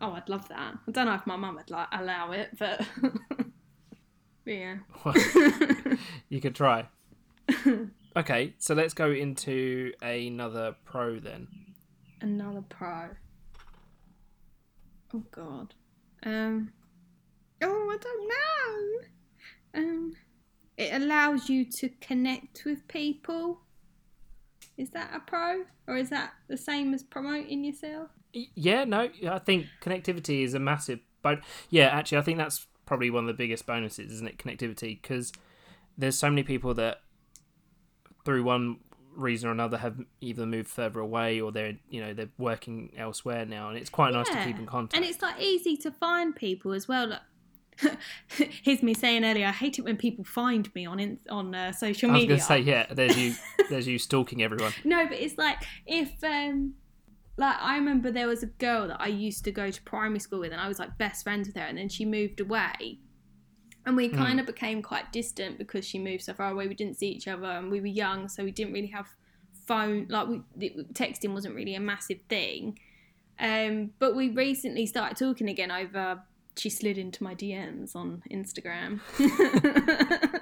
[0.01, 0.75] Oh, I'd love that.
[0.87, 2.87] I don't know if my mum would like allow it, but
[4.47, 4.77] But yeah.
[5.05, 5.15] Well,
[6.29, 6.87] you could try.
[8.17, 11.49] Okay, so let's go into another pro then.
[12.21, 13.09] Another pro.
[15.17, 15.75] Oh god.
[16.25, 16.73] Um.
[17.63, 19.81] Oh, I don't know.
[19.81, 20.17] Um.
[20.77, 23.61] It allows you to connect with people.
[24.77, 28.11] Is that a pro, or is that the same as promoting yourself?
[28.33, 31.01] Yeah, no, I think connectivity is a massive.
[31.23, 34.37] But yeah, actually, I think that's probably one of the biggest bonuses, isn't it?
[34.37, 35.33] Connectivity, because
[35.97, 37.01] there's so many people that,
[38.27, 38.81] through one
[39.17, 43.45] reason or another, have either moved further away or they're you know they're working elsewhere
[43.45, 44.97] now, and it's quite nice to keep in contact.
[44.97, 47.09] And it's like easy to find people as well.
[47.09, 47.21] Like,
[48.63, 51.73] here's me saying earlier, I hate it when people find me on in, on uh,
[51.73, 52.29] social I was media.
[52.29, 53.35] going to say, yeah, there's you,
[53.71, 54.73] there's you stalking everyone.
[54.85, 56.75] No, but it's like if um
[57.37, 60.41] like I remember there was a girl that I used to go to primary school
[60.41, 63.01] with and I was like best friends with her and then she moved away.
[63.87, 64.17] And we Hmm.
[64.17, 66.67] kind of became quite distant because she moved so far away.
[66.69, 69.09] We didn't see each other and we were young, so we didn't really have
[69.65, 72.79] phone like we texting wasn't really a massive thing.
[73.39, 76.23] Um but we recently started talking again over
[76.57, 79.01] she slid into my DMs on Instagram.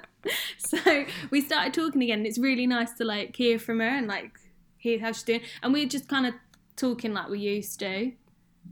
[0.57, 4.07] so we started talking again and it's really nice to like hear from her and
[4.07, 4.31] like
[4.77, 6.33] hear how she's doing and we're just kind of
[6.75, 8.11] talking like we used to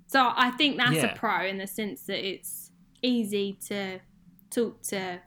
[0.07, 1.13] so i think that's Yeah.
[1.13, 3.99] a pro in the sense that it's easy to
[4.53, 5.19] talk to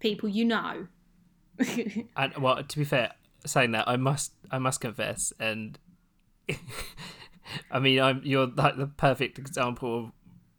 [0.00, 0.86] people you know
[2.16, 3.12] And well, to be fair,
[3.46, 5.78] saying that, I must, I must confess, and
[7.70, 10.12] I mean, I'm you're like the perfect example of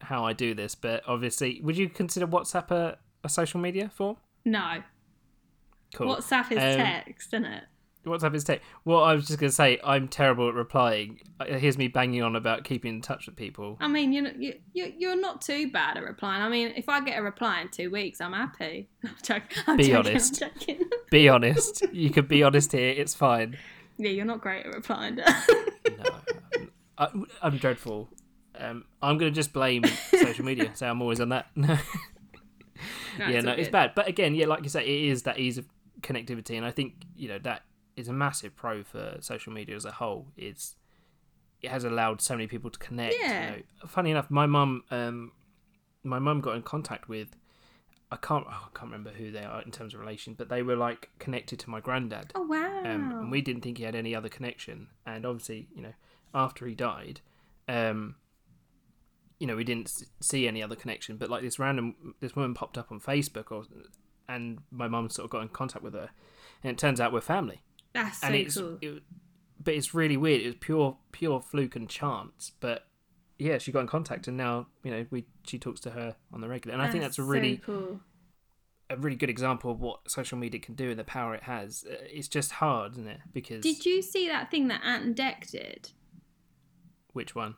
[0.08, 0.76] how I do this.
[0.76, 4.17] But obviously, would you consider WhatsApp a, a social media form?
[4.45, 4.84] no
[5.95, 6.15] Cool.
[6.15, 7.63] whatsapp is Um, text isn't it
[8.06, 8.62] WhatsApp is tech.
[8.86, 11.20] Well, I was just gonna say I'm terrible at replying.
[11.39, 13.78] Uh, Here's me banging on about keeping in touch with people.
[13.80, 17.00] i mean you're, you you you're not too bad at replying i mean if i
[17.02, 20.44] get a reply in two weeks i'm happy i'm joking, I'm Be joking, honest.
[20.44, 20.78] I'm.
[21.12, 21.86] Be honest.
[21.94, 22.89] You could be honest here.
[22.89, 23.58] It's fine.
[23.98, 25.24] yeah you're not great at replying No,
[26.98, 27.08] I,
[27.42, 28.10] I'm dreadful.
[28.56, 30.72] Um, I'm gonna just blame social media.
[30.76, 31.48] Say I'm always on that.
[31.56, 31.78] No.
[33.20, 33.94] No, yeah, no, it's bad.
[33.96, 35.66] But again, yeah, like you say, it is that ease of
[36.02, 37.62] connectivity, and I think you know that
[37.96, 40.28] is a massive pro for social media as a whole.
[40.38, 40.76] It's
[41.62, 43.16] it has allowed so many people to connect.
[43.20, 43.52] Yeah.
[43.52, 43.64] You know.
[43.88, 45.32] Funny enough, my mum, um,
[46.04, 47.36] my mum got in contact with.
[48.12, 50.62] I can't, oh, I can't remember who they are in terms of relation, but they
[50.62, 53.96] were like connected to my granddad, oh wow um, and we didn't think he had
[53.96, 54.88] any other connection.
[55.04, 55.94] And obviously, you know,
[56.32, 57.22] after he died,
[57.68, 58.16] um,
[59.40, 61.18] you know, we didn't s- see any other connection.
[61.18, 63.64] But like this random, this woman popped up on Facebook, or
[64.30, 66.10] and my mum sort of got in contact with her,
[66.64, 67.64] and it turns out we're family.
[67.94, 68.78] That's so and it's, cool.
[68.82, 69.04] it,
[69.64, 70.42] but it's really weird.
[70.42, 72.52] It was pure, pure fluke and chance.
[72.60, 72.88] But
[73.40, 76.42] yeah, she got in contact, and now you know we she talks to her on
[76.42, 78.00] the regular, and I think that's a so really cool.
[78.90, 81.86] a really good example of what social media can do and the power it has.
[81.90, 83.20] Uh, It's just hard, isn't it?
[83.32, 85.92] Because Did you see that thing that Ant and Dec did?
[87.14, 87.56] which one?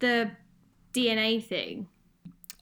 [0.00, 0.32] The
[0.92, 1.88] DNA thing.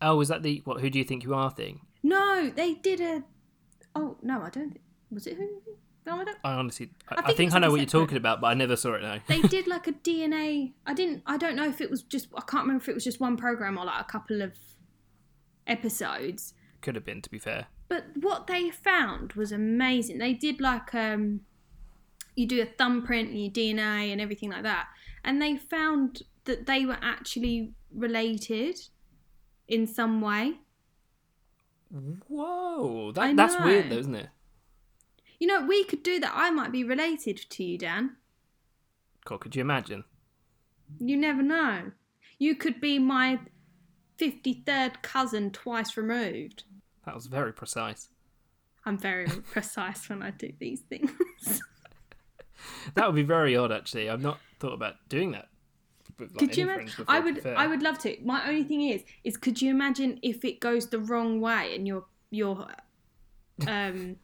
[0.00, 0.80] Oh, was that the what?
[0.80, 1.80] Who do you think you are thing?
[2.02, 3.24] No, they did a.
[3.94, 4.70] Oh no, I don't.
[4.70, 5.48] think Was it who?
[6.06, 6.38] No, I don't.
[6.44, 8.54] I honestly, I, I I think think, I know what you're talking about, but I
[8.54, 9.02] never saw it.
[9.02, 9.18] No.
[9.26, 10.72] They did like a DNA.
[10.86, 11.22] I didn't.
[11.26, 12.28] I don't know if it was just.
[12.34, 14.52] I can't remember if it was just one program or like a couple of
[15.66, 16.54] episodes.
[16.80, 17.66] Could have been, to be fair.
[17.88, 20.18] But what they found was amazing.
[20.18, 21.40] They did like um,
[22.36, 24.86] you do a thumbprint and your DNA and everything like that,
[25.24, 28.78] and they found that they were actually related
[29.66, 30.60] in some way.
[32.28, 34.28] Whoa, that, that's weird, though, isn't it?
[35.38, 36.32] You know, we could do that.
[36.34, 38.16] I might be related to you, Dan.
[39.24, 39.38] Cool.
[39.38, 40.04] Could you imagine?
[40.98, 41.92] You never know.
[42.38, 43.40] You could be my
[44.18, 46.64] 53rd cousin twice removed.
[47.04, 48.08] That was very precise.
[48.84, 51.10] I'm very precise when I do these things.
[52.94, 54.08] That would be very odd, actually.
[54.08, 55.48] I've not thought about doing that.
[56.18, 57.04] Like, could you imagine?
[57.06, 57.46] I would.
[57.46, 58.16] I would love to.
[58.24, 61.86] My only thing is, is could you imagine if it goes the wrong way and
[61.86, 62.66] you're you're
[63.66, 64.16] um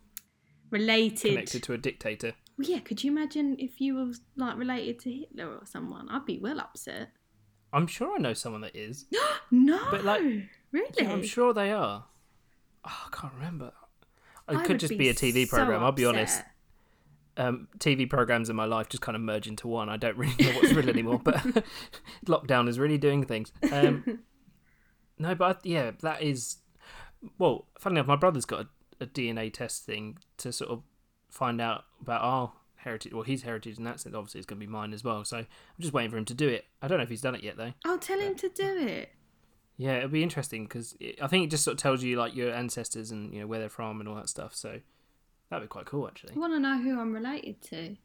[0.72, 1.30] related?
[1.30, 2.32] connected to a dictator.
[2.58, 6.08] Well, yeah, could you imagine if you were like related to Hitler or someone?
[6.08, 7.10] I'd be well upset.
[7.72, 9.06] I'm sure I know someone that is.
[9.54, 10.22] No, But, like,
[10.72, 10.88] really?
[10.98, 12.06] Yeah, I'm sure they are.
[12.86, 13.70] Oh, I can't remember.
[14.48, 15.84] It I could just be, a TV so program.
[15.84, 16.42] I'll be honest.
[17.36, 19.90] Um, TV programs in my life just kind of merge into one.
[19.90, 21.20] I don't really know what's real anymore.
[21.22, 21.36] But
[22.26, 23.52] lockdown is really doing things.
[23.70, 24.20] Um,
[25.18, 26.56] no, but I, yeah, that is.
[27.38, 28.68] Well, funny enough, my brother's got a,
[29.02, 30.82] a DNA test thing to sort of
[31.30, 33.12] find out about our heritage.
[33.12, 35.24] Well, his heritage in that sense, obviously, is going to be mine as well.
[35.24, 35.46] So I'm
[35.80, 36.64] just waiting for him to do it.
[36.80, 37.72] I don't know if he's done it yet though.
[37.84, 39.10] I'll tell him to do it.
[39.76, 42.52] Yeah, it'll be interesting because I think it just sort of tells you like your
[42.52, 44.54] ancestors and you know where they're from and all that stuff.
[44.54, 44.80] So
[45.50, 46.34] that'd be quite cool actually.
[46.36, 47.96] I want to know who I'm related to.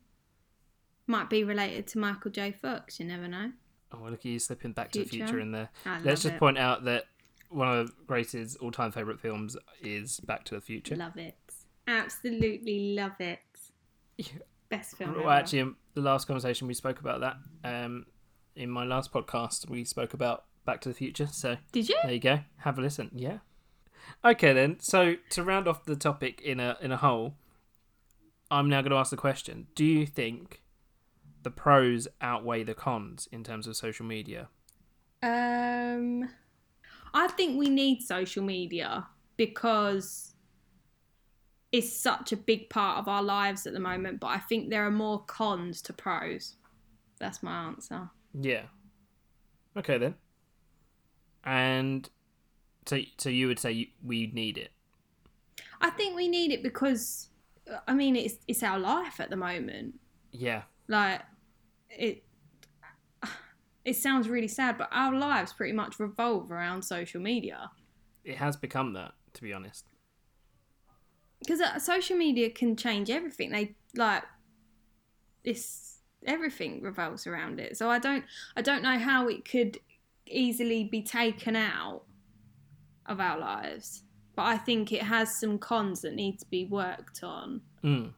[1.07, 2.51] Might be related to Michael J.
[2.51, 2.99] Fox.
[2.99, 3.51] You never know.
[3.93, 5.25] Oh, look at you slipping back to the Future.
[5.27, 5.69] future in there.
[5.85, 6.39] I Let's just it.
[6.39, 7.05] point out that
[7.49, 10.95] one of Grace's all-time favorite films is Back to the Future.
[10.95, 11.35] Love it.
[11.87, 13.39] Absolutely love it.
[14.69, 15.11] Best film.
[15.13, 15.29] Well, ever.
[15.31, 18.05] actually, um, the last conversation we spoke about that um,
[18.55, 21.27] in my last podcast, we spoke about Back to the Future.
[21.31, 21.97] So Did you?
[22.03, 22.39] there you go.
[22.57, 23.11] Have a listen.
[23.13, 23.37] Yeah.
[24.25, 24.77] Okay then.
[24.79, 27.35] So to round off the topic in a in a whole,
[28.51, 30.61] I'm now going to ask the question: Do you think
[31.43, 34.49] the pros outweigh the cons in terms of social media?
[35.23, 36.29] Um,
[37.13, 40.33] I think we need social media because
[41.71, 44.19] it's such a big part of our lives at the moment.
[44.19, 46.55] But I think there are more cons to pros.
[47.19, 48.09] That's my answer.
[48.39, 48.63] Yeah.
[49.77, 50.15] Okay then.
[51.43, 52.09] And
[52.85, 54.71] so so you would say you, we need it.
[55.81, 57.29] I think we need it because,
[57.87, 59.99] I mean, it's it's our life at the moment.
[60.31, 60.63] Yeah.
[60.87, 61.21] Like
[61.89, 62.23] it.
[63.87, 67.71] It sounds really sad, but our lives pretty much revolve around social media.
[68.25, 69.85] It has become that, to be honest.
[71.39, 74.23] because uh, social media can change everything they like
[75.43, 78.25] it's everything revolves around it so i don't
[78.55, 79.77] i don't know how it could
[80.25, 82.01] easily be taken out
[83.05, 84.03] of our lives
[84.35, 88.13] but i think it has some cons that need to be worked on Mm.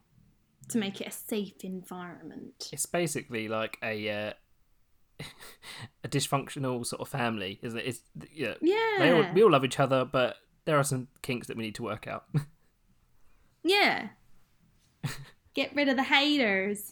[0.70, 4.32] to make it a safe environment It's basically like a uh,
[6.04, 7.86] a dysfunctional sort of family, isn't it?
[7.86, 8.00] It's
[8.32, 8.54] yeah.
[9.14, 11.82] all, we all love each other, but there are some kinks that we need to
[11.82, 12.24] work out.
[13.62, 14.08] yeah
[15.54, 16.88] get rid of the haters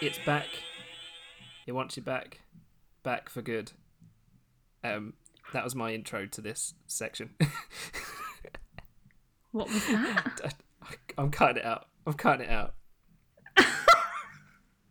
[0.00, 0.46] it's back.
[1.66, 2.40] It wants you back,
[3.02, 3.72] back for good.
[4.84, 5.14] Um,
[5.52, 7.30] that was my intro to this section.
[9.50, 10.54] what was that
[11.18, 11.86] I'm cutting it out.
[12.06, 12.74] I'm cutting it out.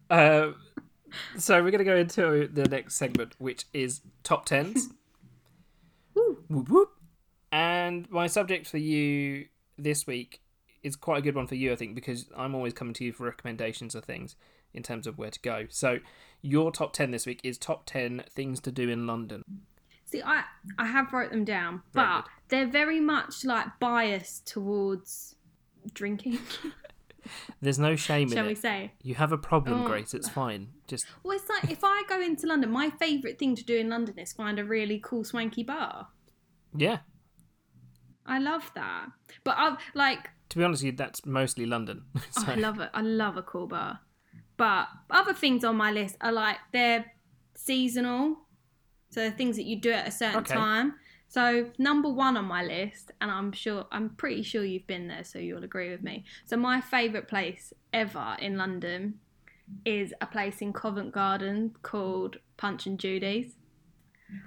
[0.10, 0.56] um,
[1.38, 4.90] so we're gonna go into the next segment, which is top tens.
[6.16, 6.44] Woo.
[6.48, 6.90] Whoop, whoop.
[7.52, 9.46] And my subject for you
[9.78, 10.42] this week
[10.82, 13.14] is quite a good one for you, I think, because I'm always coming to you
[13.14, 14.36] for recommendations of things
[14.74, 15.66] in terms of where to go.
[15.70, 16.00] So
[16.42, 19.44] your top ten this week is top ten things to do in London.
[20.14, 20.44] See, I
[20.78, 22.32] I have wrote them down, Very but good.
[22.50, 25.36] they're very much like biased towards
[25.94, 26.38] drinking.
[27.62, 28.92] There's no shame shall in we say?
[29.02, 29.88] You have a problem, Oh.
[29.88, 30.14] Grace.
[30.14, 30.68] It's fine.
[30.88, 33.90] Just Well, it's like if I go into London, my favourite thing to do in
[33.90, 36.10] London is find a really cool swanky bar.
[36.76, 37.00] yeah.
[38.26, 39.08] I love that,
[39.44, 42.04] but I like To be honest with you, that's mostly London.
[42.16, 42.90] oh, So- I love it.
[42.94, 44.00] I love a cool bar.
[44.58, 47.06] But other things on my list are like they're
[47.56, 48.38] seasonal,
[49.14, 50.54] so they're things that you do at a certain Okay.
[50.54, 50.96] time.
[51.28, 55.24] So number one on my list, and I'm sure I'm pretty sure you've been there,
[55.24, 56.26] so you'll agree with me.
[56.46, 59.20] So my favourite place ever in London
[59.86, 63.56] is a place in Covent Garden called Punch and Judy's.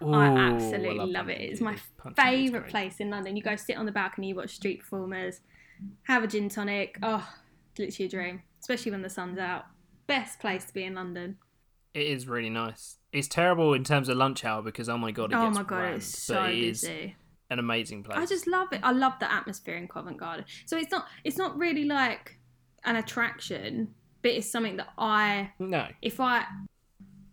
[0.02, 1.50] Ooh, I absolutely love, Punch it.
[1.50, 3.36] It's my Punch favourite place in London.
[3.36, 5.40] You go sit on the balcony, you watch street performers,
[6.04, 6.98] have a gin tonic.
[7.02, 7.28] Oh,
[7.70, 9.64] it's literally a dream, especially when the sun's out.
[10.06, 11.38] Best place to be in London.
[11.96, 12.98] It is really nice.
[13.10, 15.62] It's terrible in terms of lunch hour because oh my god, it oh gets my
[15.62, 17.16] god, rammed, it's so it busy.
[17.48, 18.18] an amazing place.
[18.18, 18.80] I just love it.
[18.82, 20.44] I love the atmosphere in Covent Garden.
[20.66, 22.38] So it's not it's not really like
[22.84, 25.86] an attraction, but it's something that I no.
[26.02, 26.44] if I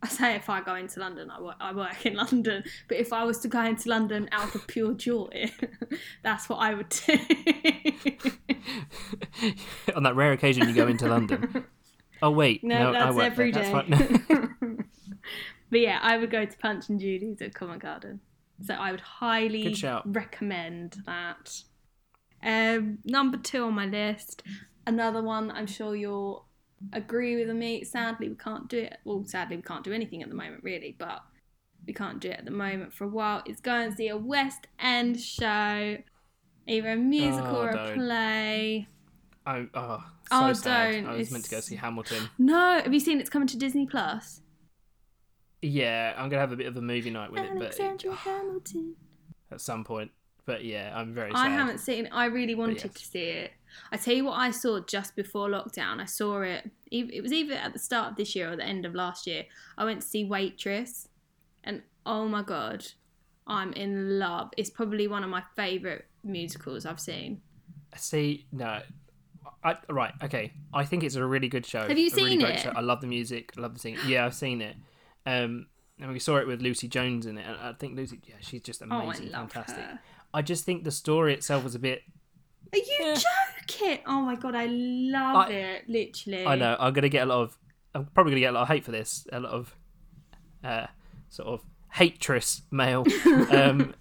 [0.02, 2.64] I say if I go into London, I work, I work in London.
[2.88, 5.52] But if I was to go into London out of pure joy,
[6.24, 7.18] that's what I would do.
[9.94, 11.66] On that rare occasion you go into London.
[12.24, 13.70] Oh wait, no, no, I that's every day.
[13.70, 13.90] That's
[15.70, 18.22] but yeah, I would go to Punch and Judy's at Covent Garden.
[18.62, 21.64] So I would highly recommend that.
[22.42, 24.42] Um, number two on my list,
[24.88, 26.46] another one I'm sure you'll
[26.94, 27.84] agree with me.
[27.84, 29.00] Sadly, we can't do it.
[29.04, 31.24] Well, sadly, we can't do anything at the moment, really, but
[31.86, 33.44] we can't do it at the moment for a while.
[33.46, 35.98] Is go and see a West End show,
[36.68, 38.88] either a musical Oh, or a play.
[39.46, 40.92] I, oh, ah, so Oh, sad.
[40.92, 41.06] don't.
[41.08, 42.30] I was meant to go see Hamilton.
[42.38, 44.42] No, have you seen it's coming to Disney Plus?
[45.62, 48.16] Yeah, I'm gonna have a bit of a movie night with it, but Alexander ah,
[48.16, 48.96] Hamilton.
[49.52, 50.12] at some point.
[50.46, 51.38] But yeah, I'm very sad.
[51.40, 52.10] I haven't seen.
[52.12, 52.94] I really wanted yes.
[52.94, 53.52] to see it.
[53.92, 56.02] I tell you what, I saw just before lockdown.
[56.02, 56.70] I saw it.
[56.92, 59.46] It was either at the start of this year or the end of last year.
[59.78, 61.08] I went to see Waitress,
[61.64, 62.86] and oh my god,
[63.48, 64.52] I'm in love.
[64.58, 67.42] It's probably one of my favorite musicals I've seen.
[67.96, 68.82] See, no.
[69.64, 70.52] I, right, okay.
[70.74, 71.82] I think it's a really good show.
[71.88, 72.74] Have you really seen great it?
[72.76, 73.52] I love the music.
[73.58, 74.00] I love the singing.
[74.08, 74.76] Yeah, I've seen it.
[75.26, 75.68] Um,
[76.00, 77.46] and we saw it with Lucie Jones in it.
[77.48, 79.78] And I think Lucie, yeah, she's just Oh, I amazing, fantastic.
[79.84, 80.00] her.
[80.34, 82.02] I just think the story itself was a bit.
[82.74, 83.16] Are you Yeah.
[83.70, 84.00] joking?
[84.08, 85.90] Oh my god, I love I- it.
[85.90, 86.46] Literally.
[86.46, 86.76] I know.
[86.80, 87.58] I'm gonna get a lot of.
[87.96, 89.28] I'm probably gonna get a lot of hate for this.
[89.32, 89.76] A lot of,
[90.64, 90.88] uh,
[91.30, 93.06] sort of hatress mail.
[93.52, 93.94] um,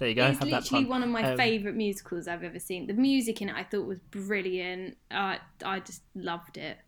[0.00, 0.26] there you go.
[0.26, 2.88] It's literally one of my Um, favourite musicals I've ever seen.
[2.88, 4.96] The music in it I thought was brilliant.
[5.10, 6.78] Uh, I just loved it.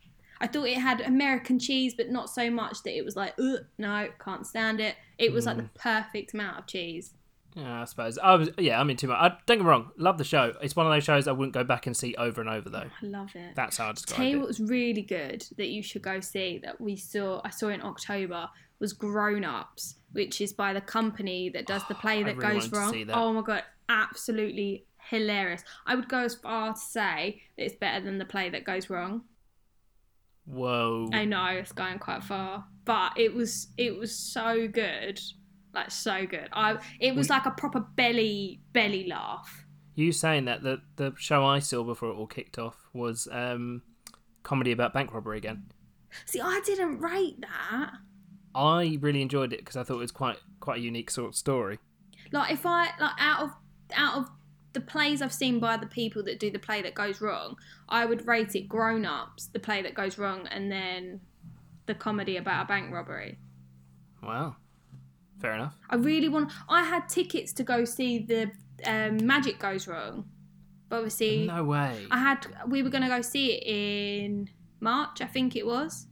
[0.41, 3.61] I thought it had American cheese, but not so much that it was like, Ugh,
[3.79, 4.97] no, can't stand it.
[5.19, 5.73] It was like Mm.
[5.73, 7.15] the perfect amount of cheese.
[7.55, 8.17] Yeah, I suppose.
[8.19, 8.49] I was.
[8.59, 9.19] Yeah, I'm into much.
[9.21, 9.91] I, don't get me wrong.
[9.99, 10.55] Love the show.
[10.63, 12.89] It's one of those shows I wouldn't go back and see over and over though.
[13.03, 13.55] I love it.
[13.55, 14.39] That's how I describe Tell you it.
[14.41, 17.83] what was really good that you should go see that we saw I saw in
[17.83, 18.49] October
[18.81, 22.61] was Groan Ups, which is by the company that does the play I that really
[22.61, 23.07] goes wrong.
[23.07, 23.17] that.
[23.17, 25.63] Oh my god, absolutely hilarious.
[25.87, 28.89] I would go as far to say that it's better than the play that goes
[28.89, 29.23] wrong.
[30.45, 31.09] Whoa.
[31.13, 35.21] I know it's going quite far, but it was it was so good,
[35.73, 36.49] like so good.
[36.53, 39.65] I it was like a proper belly belly laugh.
[39.95, 43.83] You saying that the the show I saw before it all kicked off was um
[44.43, 45.67] comedy about bank robbery again.
[46.27, 47.93] See, I didn't rate that.
[48.55, 51.37] I really enjoyed it because I thought it was quite quite a unique sort of
[51.37, 51.79] story.
[52.31, 53.51] Like if I like out of
[53.95, 54.31] out of
[54.73, 57.57] the plays I've seen by the people that do the play that goes wrong,
[57.89, 61.21] I would rate it Groan Ups, the play that goes wrong, and then
[61.87, 63.39] the comedy about a bank robbery.
[64.23, 64.57] Wow.
[65.41, 65.75] Fair enough.
[65.91, 66.53] I really want.
[66.69, 68.53] I had tickets to go see the
[68.87, 70.25] um, Magic Goes Wrong,
[70.89, 72.07] but obviously No way.
[72.11, 72.47] I had.
[72.69, 74.49] We were going to go see it in
[74.83, 76.07] March, I think it was,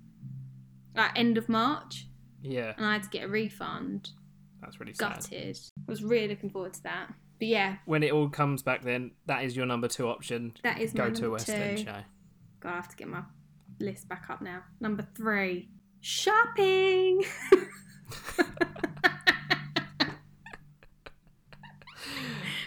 [0.95, 2.07] like end of March,
[2.43, 4.11] Yeah, and I had to get a refund.
[4.63, 5.15] that's really sad.
[5.17, 5.59] Gutted.
[5.89, 7.13] I was really looking forward to that.
[7.39, 10.53] But yeah, When it all comes back, then that is your number two option.
[10.63, 11.53] that is my Go to a West two.
[11.53, 11.97] End show.
[12.61, 13.23] God, I have to get my
[13.79, 14.63] list back up now.
[14.81, 15.69] Number three,
[16.01, 17.23] shopping.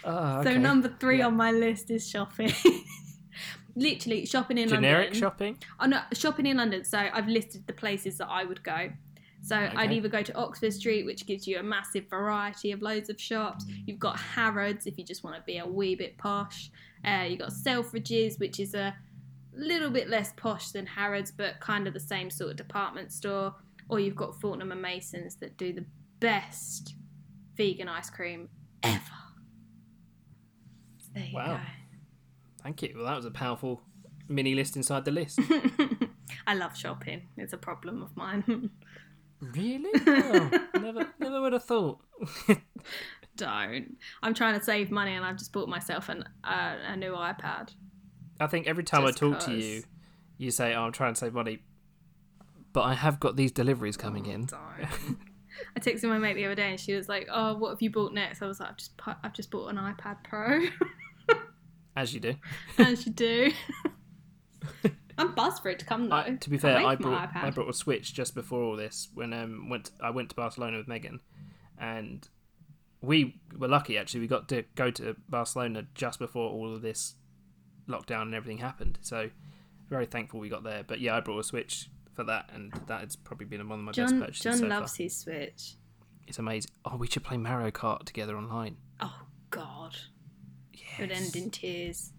[0.06, 1.28] Oh, So number three Yeah.
[1.28, 2.52] on my list is shopping.
[3.76, 4.90] Literally shopping in generic London.
[4.92, 5.58] Generic shopping.
[5.80, 6.84] Oh no, shopping in London.
[6.84, 8.92] So I've listed the places that I would go.
[9.44, 13.10] So I'd either go to Oxford Street, which gives you a massive variety of loads
[13.10, 13.66] of shops.
[13.86, 16.72] You've got Harrods if you just want to be a wee bit posh.
[17.06, 18.96] Uh, you've got Selfridges, which is a
[19.54, 23.54] little bit less posh than Harrods, but kind of the same sort of department store.
[23.90, 25.86] Or you've got Fortnum and Masons that do the
[26.22, 26.96] best
[27.58, 28.48] vegan ice cream
[28.82, 29.02] ever.
[31.00, 31.60] So there you Wow.
[32.64, 32.94] Thank you.
[32.96, 33.82] Well, that was a powerful
[34.30, 35.38] mini list inside the list.
[36.48, 37.28] I love shopping.
[37.36, 38.72] It's a problem of mine.
[39.54, 39.90] really?
[40.08, 42.00] Oh, never, never would have thought.
[43.36, 43.98] don't.
[44.22, 47.74] I'm trying to save money, and I've just bought myself an uh, a new iPad.
[48.40, 49.84] I think every time Just I talk to you,
[50.38, 51.60] you say, "Oh, I'm trying to save money,"
[52.72, 54.50] but I have got these deliveries coming in.
[55.76, 57.90] I texted my mate the other day, and she was like, "Oh, what have you
[57.90, 58.92] bought next?" I was like, "I've just
[59.24, 60.62] I've just bought an iPad Pro."
[61.96, 62.36] As you do.
[62.80, 63.52] As you do.
[65.18, 66.16] I'm buzzed for it to come though.
[66.16, 67.44] I, to be fair, I wait for my brought.
[67.44, 70.78] I brought a Switch just before all this when um went I went to Barcelona
[70.78, 71.20] with Megan,
[71.78, 72.28] and
[73.02, 74.22] we were lucky actually.
[74.22, 77.16] We got to go to Barcelona just before all of this
[77.88, 78.98] lockdown and everything happened.
[79.02, 79.30] So
[79.90, 80.84] very thankful we got there.
[80.84, 83.86] But yeah, I brought a Switch for that, and that has probably been one of
[83.86, 85.04] my best John purchases John so loves far.
[85.04, 85.76] his Switch.
[86.28, 86.72] It's amazing.
[86.86, 88.78] Oh, we should play Mario Kart together online.
[89.02, 89.98] Oh God,
[90.74, 92.14] it would end in tears.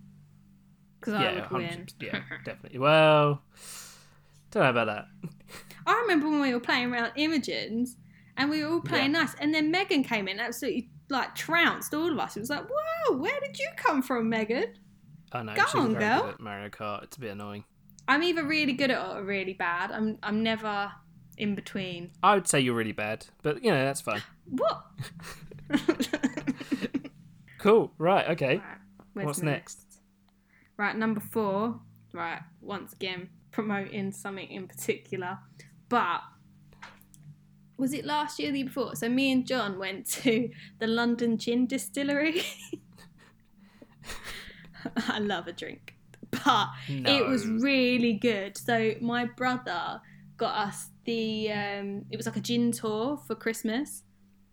[1.04, 1.86] Because I yeah, would win.
[2.00, 2.78] yeah, definitely.
[2.78, 3.42] Well,
[4.50, 5.06] don't know about that.
[5.86, 7.96] I remember when we were playing around Imogen's
[8.36, 12.10] and we were all playing nice, and then Megan came in, absolutely like trounced all
[12.10, 12.36] of us.
[12.36, 14.74] It was like, "Whoa, where did you come from, Megan?"
[15.32, 15.54] I know.
[15.54, 16.34] Go she's on, girl.
[16.38, 17.04] Mario Kart.
[17.04, 17.64] It's a bit annoying.
[18.08, 19.92] I'm either really good at it or really bad.
[19.92, 20.90] I'm I'm never
[21.36, 22.10] in between.
[22.22, 24.22] I would say you're really bad, but you know that's fine.
[24.46, 24.84] What?
[27.64, 27.90] Cool.
[27.96, 28.28] Right.
[28.28, 28.60] Okay.
[29.14, 29.93] Right, What's the next?
[30.76, 31.80] Right, number four.
[32.12, 35.38] Right, once again, promoting something in particular,
[35.88, 36.20] but
[37.76, 38.94] was it last year or the year before?
[38.94, 40.48] So me and John went to
[40.78, 42.42] the London Gin Distillery.
[45.08, 45.96] I love a drink,
[46.30, 48.56] but it was really good.
[48.56, 50.00] So my brother
[50.36, 54.02] got us the um, it was like a gin tour for Christmas.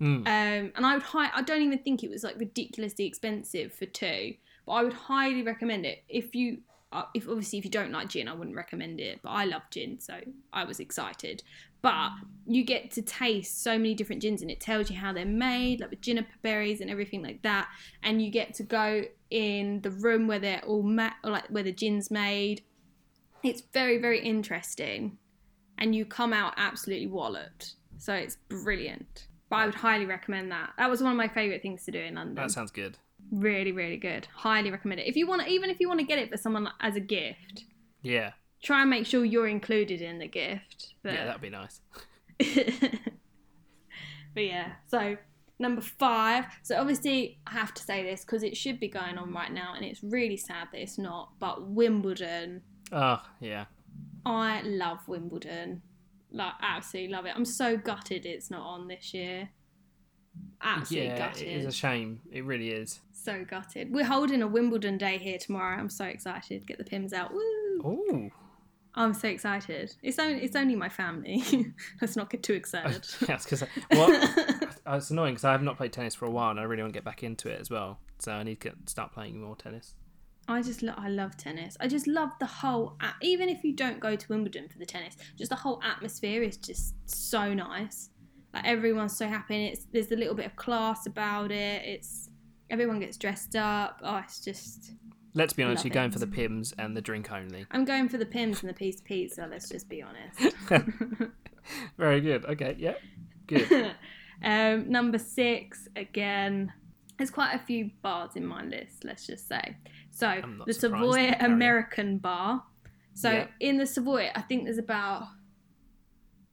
[0.02, 0.20] Mm.
[0.20, 3.86] Um, and I would hi- I don't even think it was like ridiculously expensive for
[3.86, 4.34] two,
[4.66, 6.60] but I would highly recommend it if you
[6.94, 9.20] uh, if obviously if you don't like gin, I wouldn't recommend it.
[9.24, 10.20] But I love gin, so
[10.52, 11.42] I was excited.
[11.82, 12.12] But
[12.46, 15.80] you get to taste so many different gins, and it tells you how they're made,
[15.80, 17.70] like with juniper berries and everything like that.
[18.04, 21.72] And you get to go in the room where they're all ma- like where the
[21.72, 22.62] gin's made.
[23.42, 25.18] It's very very interesting,
[25.78, 27.76] and you come out absolutely walloped.
[28.00, 29.28] So it's brilliant.
[29.50, 30.72] But I would highly recommend that.
[30.78, 32.36] That was one of my favourite things to do in London.
[32.36, 32.98] That sounds good.
[33.32, 34.28] Really, really good.
[34.34, 35.08] Highly recommend it.
[35.08, 37.64] If you want, even if you want to get it for someone as a gift,
[38.02, 38.34] Yeah.
[38.62, 40.94] try and make sure you're included in the gift.
[41.04, 41.82] But, Yeah, that'd be nice.
[44.34, 45.18] but yeah, so
[45.60, 46.46] number five.
[46.64, 49.74] So obviously, I have to say this because it should be going on right now,
[49.76, 51.32] and it's really sad that it's not.
[51.40, 52.62] But Wimbledon,
[52.94, 53.66] Oh, yeah.
[54.26, 55.82] I love Wimbledon.
[56.32, 57.34] Like, absolutely love it.
[57.36, 59.50] I'm so gutted it's not on this year.
[60.62, 61.48] Absolutely yeah, gutted.
[61.48, 62.22] it is a shame.
[62.32, 63.00] It really is.
[63.14, 63.92] So gutted.
[63.92, 65.78] We're holding a Wimbledon day here tomorrow.
[65.78, 66.66] I'm so excited.
[66.68, 67.34] Get the Pimm's out.
[67.34, 67.82] Woo!
[67.84, 68.30] Oh.
[68.94, 69.96] I'm so excited.
[70.04, 71.44] It's only it's only my family.
[72.02, 73.08] Let's not get too excited.
[73.28, 74.10] Yes, because well,
[74.88, 76.94] it's annoying because I have not played tennis for a while, and I really want
[76.94, 78.00] to get back into it as well.
[78.20, 79.96] So I need to get, start playing more tennis.
[80.48, 81.78] I just lo- I love tennis.
[81.80, 84.86] I just love the whole a- even if you don't go to Wimbledon for the
[84.86, 88.10] tennis, just the whole atmosphere is just so nice.
[88.54, 89.56] Like everyone's so happy.
[89.56, 91.84] And it's there's a little bit of class about it.
[91.86, 92.30] It's
[92.70, 94.00] everyone gets dressed up.
[94.04, 94.94] Oh, it's just
[95.34, 97.66] Let's be honest, you're going for the Pimm's and the drink only.
[97.72, 99.48] I'm going for the Pimm's and the piece of pizza.
[99.50, 100.56] Let's just be honest.
[101.98, 102.46] Very good.
[102.46, 102.96] Okay, yeah,
[103.48, 103.94] good.
[104.44, 106.74] um, number six, again,
[107.18, 109.78] there's quite a few bars in my list, let's just say.
[110.10, 110.74] So, the.
[110.74, 112.64] Savoy American Bar.
[113.14, 113.48] So, Yeah.
[113.62, 115.28] in the Savoy, I think there's about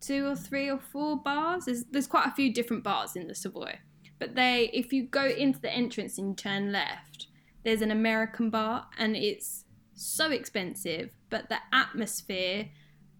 [0.00, 1.64] two or three or four bars.
[1.66, 3.78] There's, there's quite a few different bars in the Savoy.
[4.18, 7.28] But they, if you go into the entrance and you turn left,
[7.64, 12.68] there's an American bar, and it's so expensive, but the atmosphere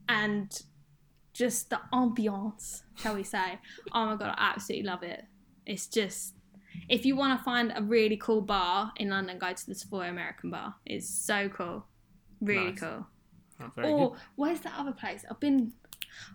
[0.09, 0.63] and
[1.33, 3.59] just the ambiance, shall we say?
[3.93, 5.25] Oh my god, I absolutely love it.
[5.67, 6.35] It's just
[6.89, 10.09] if you want to find a really cool bar in London, go to the Savoy
[10.09, 10.75] American Bar.
[10.87, 11.85] It's so cool,
[12.41, 12.81] really Nice.
[12.81, 13.07] cool.
[13.61, 14.19] Oh, or good.
[14.37, 15.25] where's that other place?
[15.31, 15.73] I've been.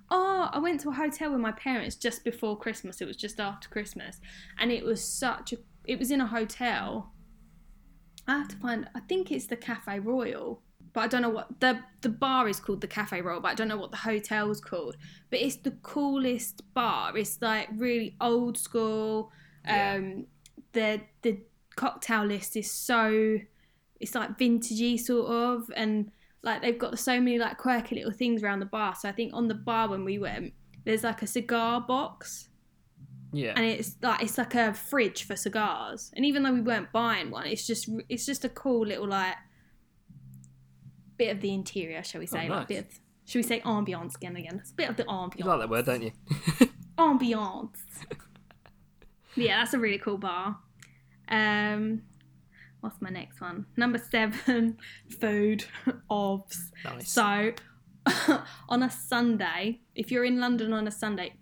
[0.09, 3.01] Oh, I went to a hotel with my parents just before Christmas.
[3.01, 4.19] It was just after Christmas,
[4.59, 5.57] and it was such a.
[5.85, 7.11] It was in a hotel.
[8.27, 8.89] I have to find.
[8.95, 10.61] I think it's the Cafe Royal,
[10.93, 12.81] but I don't know what the the bar is called.
[12.81, 14.95] The Cafe Royal, but I don't know what the hotel's called.
[15.29, 17.17] But it's the coolest bar.
[17.17, 19.31] It's like really old school.
[19.65, 19.95] Yeah.
[19.95, 20.27] Um,
[20.73, 21.39] the the
[21.75, 23.39] cocktail list is so.
[23.99, 26.11] It's like vintagey sort of, and
[26.43, 28.95] like they've got so many like quirky little things around the bar.
[28.95, 32.49] So I think on the bar when we went, there's like a cigar box
[33.31, 36.11] Yeah, and it's like it's like a fridge for cigars.
[36.15, 39.35] And even though we weren't buying one, it's just it's just a cool little like
[41.17, 42.47] bit of the interior, shall we say?
[42.49, 44.35] Oh, Like bit of should we say ambiance again?
[44.35, 45.39] Again, it's a bit of the ambiance.
[45.39, 46.11] you like that word, don't you?
[46.97, 47.77] Ambiance.
[49.35, 50.57] yeah, that's a really cool bar.
[51.29, 52.03] Um,
[52.83, 53.65] what's my next one?
[53.77, 54.77] Number seven,
[55.19, 55.65] food
[56.09, 56.71] obs.
[56.83, 57.09] nice.
[57.09, 57.53] So,
[58.69, 61.33] on a Sunday, if you're in London on a Sunday,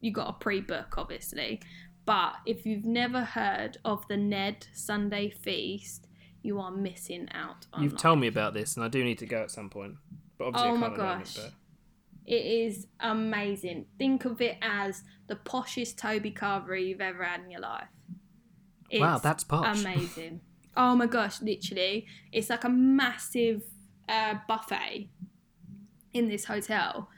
[0.00, 1.60] you got a pre-book, obviously.
[2.04, 6.08] But if you've never heard of the Ned Sunday Feast,
[6.42, 7.66] you are missing out.
[7.72, 8.02] On You've life.
[8.02, 9.94] told me about this, and I do need to go at some point.
[10.38, 11.36] But obviously, Oh I my can't at the moment, gosh.
[11.36, 11.52] but-
[12.26, 13.86] It is amazing.
[13.98, 17.86] Think of it as the poshest Toby Carvery you've ever had in your life.
[18.90, 19.80] It's Wow, that's posh.
[19.84, 20.40] amazing.
[20.76, 23.62] Oh my gosh, literally, it's like a massive
[24.08, 25.08] uh, buffet
[26.12, 27.08] in this hotel,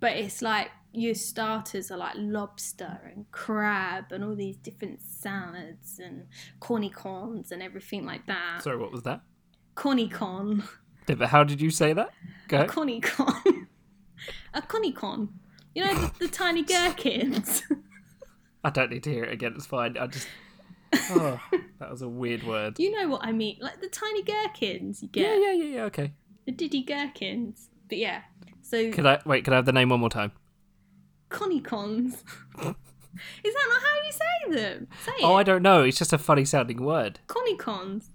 [0.00, 5.98] but it's like your starters are like lobster and crab and all these different salads
[5.98, 6.26] and
[6.60, 8.62] corny corns and everything like that.
[8.62, 9.20] Sorry, what was that?
[9.74, 10.64] Corny corn.
[11.08, 12.10] Yeah, But how did you say that?
[12.48, 12.62] Go.
[12.62, 12.88] A con.
[14.54, 15.28] a conny con.
[15.74, 17.62] You know the, the tiny gherkins.
[18.64, 19.54] I don't need to hear it again.
[19.56, 19.96] It's fine.
[19.96, 20.26] I just.
[21.10, 21.40] Oh,
[21.80, 22.78] that was a weird word.
[22.78, 25.82] you know what I mean, like the tiny gherkins you Yeah, get, yeah, yeah, yeah.
[25.84, 26.12] Okay.
[26.46, 27.68] the diddy gherkins.
[27.88, 28.22] But yeah,
[28.62, 29.44] so Could I wait?
[29.44, 30.32] Could I have the name one more time?
[31.30, 32.14] conny cons.
[33.44, 34.86] Is that not how you say them?
[35.04, 35.82] Say Oh, I don't know.
[35.82, 37.20] It's just a funny sounding word.
[37.26, 38.10] Conny cons.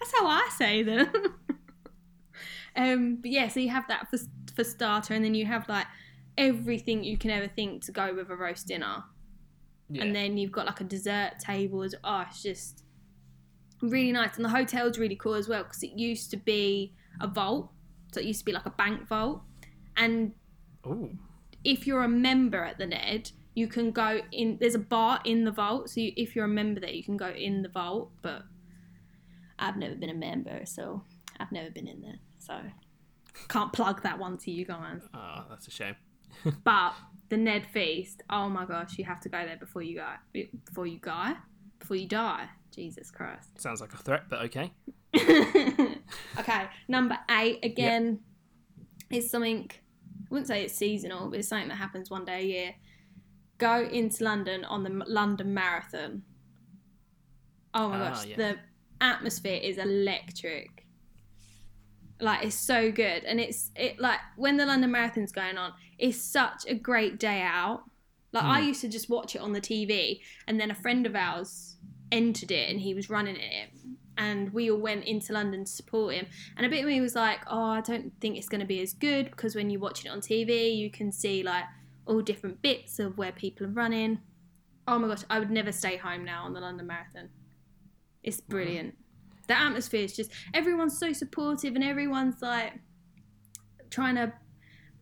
[0.00, 1.08] That's how I say them.
[2.76, 4.18] um, but yeah, so you have that for
[4.54, 5.86] for starter, and then you have like
[6.38, 9.04] everything you can ever think to go with a roast dinner,
[9.88, 10.02] Yeah.
[10.04, 11.82] and then you've got like a dessert table.
[11.82, 12.84] As, oh, it's just
[13.80, 17.26] really nice, and the hotel's really cool as well because it used to be a
[17.26, 17.70] vault,
[18.12, 19.42] so it used to be like a bank vault,
[19.96, 20.32] and
[20.86, 21.10] Ooh.
[21.64, 24.56] if you're a member at the Ned, you can go in.
[24.60, 27.16] There's a bar in the vault, so you, if you're a member there, you can
[27.18, 28.10] go in the vault.
[28.22, 28.44] But
[29.58, 31.04] I've never been a member, so
[31.38, 32.58] I've never been in there, so
[33.48, 35.02] can't plug that one to you guys.
[35.12, 35.96] Oh, that's a shame.
[36.64, 36.94] But
[37.28, 40.08] the Ned feast, oh my gosh, you have to go there before you go.
[40.66, 41.34] Before you die,
[41.78, 42.48] before you die.
[42.74, 43.60] Jesus Christ.
[43.60, 44.72] Sounds like a threat, but okay.
[46.38, 48.20] okay, number eight again
[49.10, 49.70] is something.
[49.70, 52.74] I wouldn't say it's seasonal, but it's something that happens one day a year.
[53.58, 56.22] Go into London on the London Marathon.
[57.74, 58.36] Oh my Ah, gosh, yes.
[58.38, 58.58] the
[59.02, 60.81] atmosphere is electric.
[62.22, 66.22] Like it's so good, and it's it like when the London Marathon's going on, it's
[66.22, 67.82] such a great day out.
[68.32, 68.66] Like I Hmm.
[68.68, 71.76] used to just watch it on the TV, and then a friend of ours
[72.12, 73.70] entered it, and he was running it,
[74.16, 76.26] and we all went into London to support him.
[76.56, 78.80] And a bit of me was like, oh, I don't think it's going to be
[78.80, 81.64] as good because when you're watching it on TV, you can see like
[82.06, 84.20] all different bits of where people are running.
[84.86, 87.30] Oh my gosh, I would never stay home now on the London Marathon.
[88.22, 88.94] It's brilliant.
[89.46, 92.74] The atmosphere is just everyone's so supportive and everyone's like
[93.90, 94.32] trying to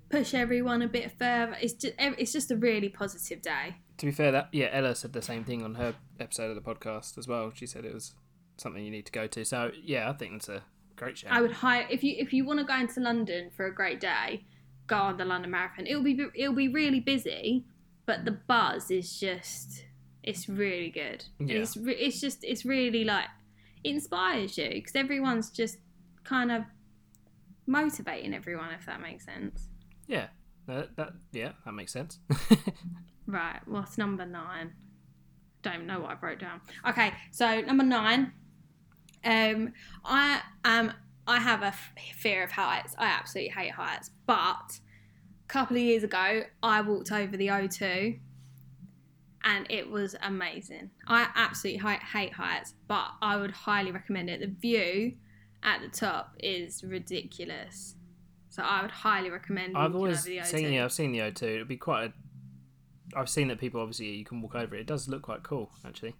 [0.09, 1.57] push everyone a bit further.
[1.61, 3.77] It's just it's just a really positive day.
[3.99, 6.75] To be fair, that yeah, Ella said the same thing on her episode of the
[6.75, 7.53] podcast as well.
[7.55, 8.15] She said it was
[8.57, 9.45] something you need to go to.
[9.45, 10.63] So yeah, I think that's a
[10.97, 11.29] great show.
[11.31, 14.01] I would hire if you if you want to go into London for a great
[14.01, 14.45] day,
[14.87, 15.87] go on the London Marathon.
[15.87, 17.65] It'll be it'll be really busy,
[18.07, 19.85] but the buzz is just
[20.23, 21.25] it's really good.
[21.39, 21.59] And Yeah.
[21.59, 23.27] It's re- it's just it's really like
[23.85, 25.79] inspires you because everyone's just
[26.25, 26.63] kind of
[27.67, 29.69] motivating everyone if that makes sense.
[30.07, 30.27] yeah,
[30.67, 32.19] that, that yeah, that makes sense.
[33.27, 34.73] Right, what's number nine?
[35.63, 36.61] Don't know what I wrote down.
[36.89, 38.33] Okay, so number nine.
[39.25, 39.73] Um,
[40.05, 40.93] I am.
[41.29, 42.97] I have a f- fear of heights.
[42.99, 44.11] I absolutely hate heights.
[44.27, 44.81] But
[45.45, 48.19] a couple of years ago, I walked over the O2,
[49.45, 50.91] and it was amazing.
[51.07, 54.41] I absolutely hate heights, but I would highly recommend it.
[54.41, 55.15] The view
[55.63, 57.95] at the top is ridiculous.
[58.49, 59.77] So I would highly recommend.
[59.77, 60.47] I've always the O2.
[60.47, 61.43] seen yeah, I've seen the O2.
[61.43, 63.19] It'd be quite a.
[63.19, 64.81] I've seen that people obviously you can walk over it.
[64.81, 66.15] It does look quite cool actually.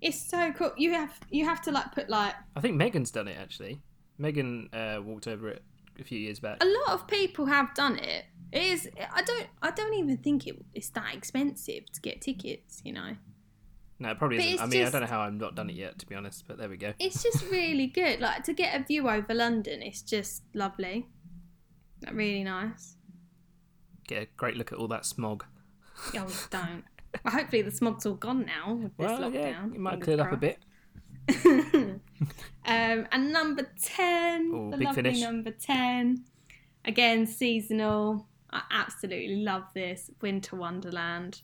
[0.00, 0.72] It's so cool.
[0.76, 3.80] You have you have to like put like I think Megan's done it actually.
[4.18, 5.62] Megan uh, walked over it
[6.00, 6.62] a few years back.
[6.62, 8.24] a lot of people have done it.
[8.52, 8.88] It is.
[9.14, 9.46] I don't.
[9.62, 12.82] I don't even think it, it's that expensive to get tickets.
[12.84, 13.16] You know,
[14.00, 14.60] No, it probably But isn't.
[14.60, 16.44] I mean, I don't know how I've not done it yet, to be honest.
[16.48, 16.92] But there we go.
[16.98, 18.20] it's just really good.
[18.20, 21.06] Like to get a view over London, it's just lovely.
[22.04, 22.96] Like, really nice.
[24.08, 25.44] Get a great look at all that smog.
[26.16, 26.82] Oh, don't.
[27.24, 30.32] Well, hopefully the smog's all gone now with this Well, yeah, it might cleared up
[30.32, 30.58] a bit.
[32.66, 35.20] um, and number 10, Ooh, the lovely finish.
[35.20, 36.24] number 10.
[36.84, 38.26] Again, seasonal.
[38.50, 40.10] I absolutely love this.
[40.20, 41.42] Winter Wonderland.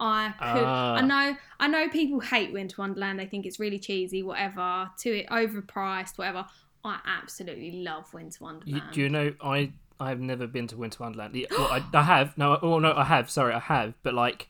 [0.00, 0.64] I could.
[0.64, 0.94] Ah.
[0.94, 1.36] I know.
[1.60, 3.18] I know people hate Winter Wonderland.
[3.18, 4.90] They think it's really cheesy, whatever.
[4.98, 6.46] To it, overpriced, whatever.
[6.82, 8.92] I absolutely love Winter You, Wonderland.
[8.92, 11.46] do you know I I have never been to Winter Wonderland.
[11.50, 12.36] Well, I, I have.
[12.36, 13.30] No, oh no, I have.
[13.30, 13.94] Sorry, I have.
[14.02, 14.48] But like,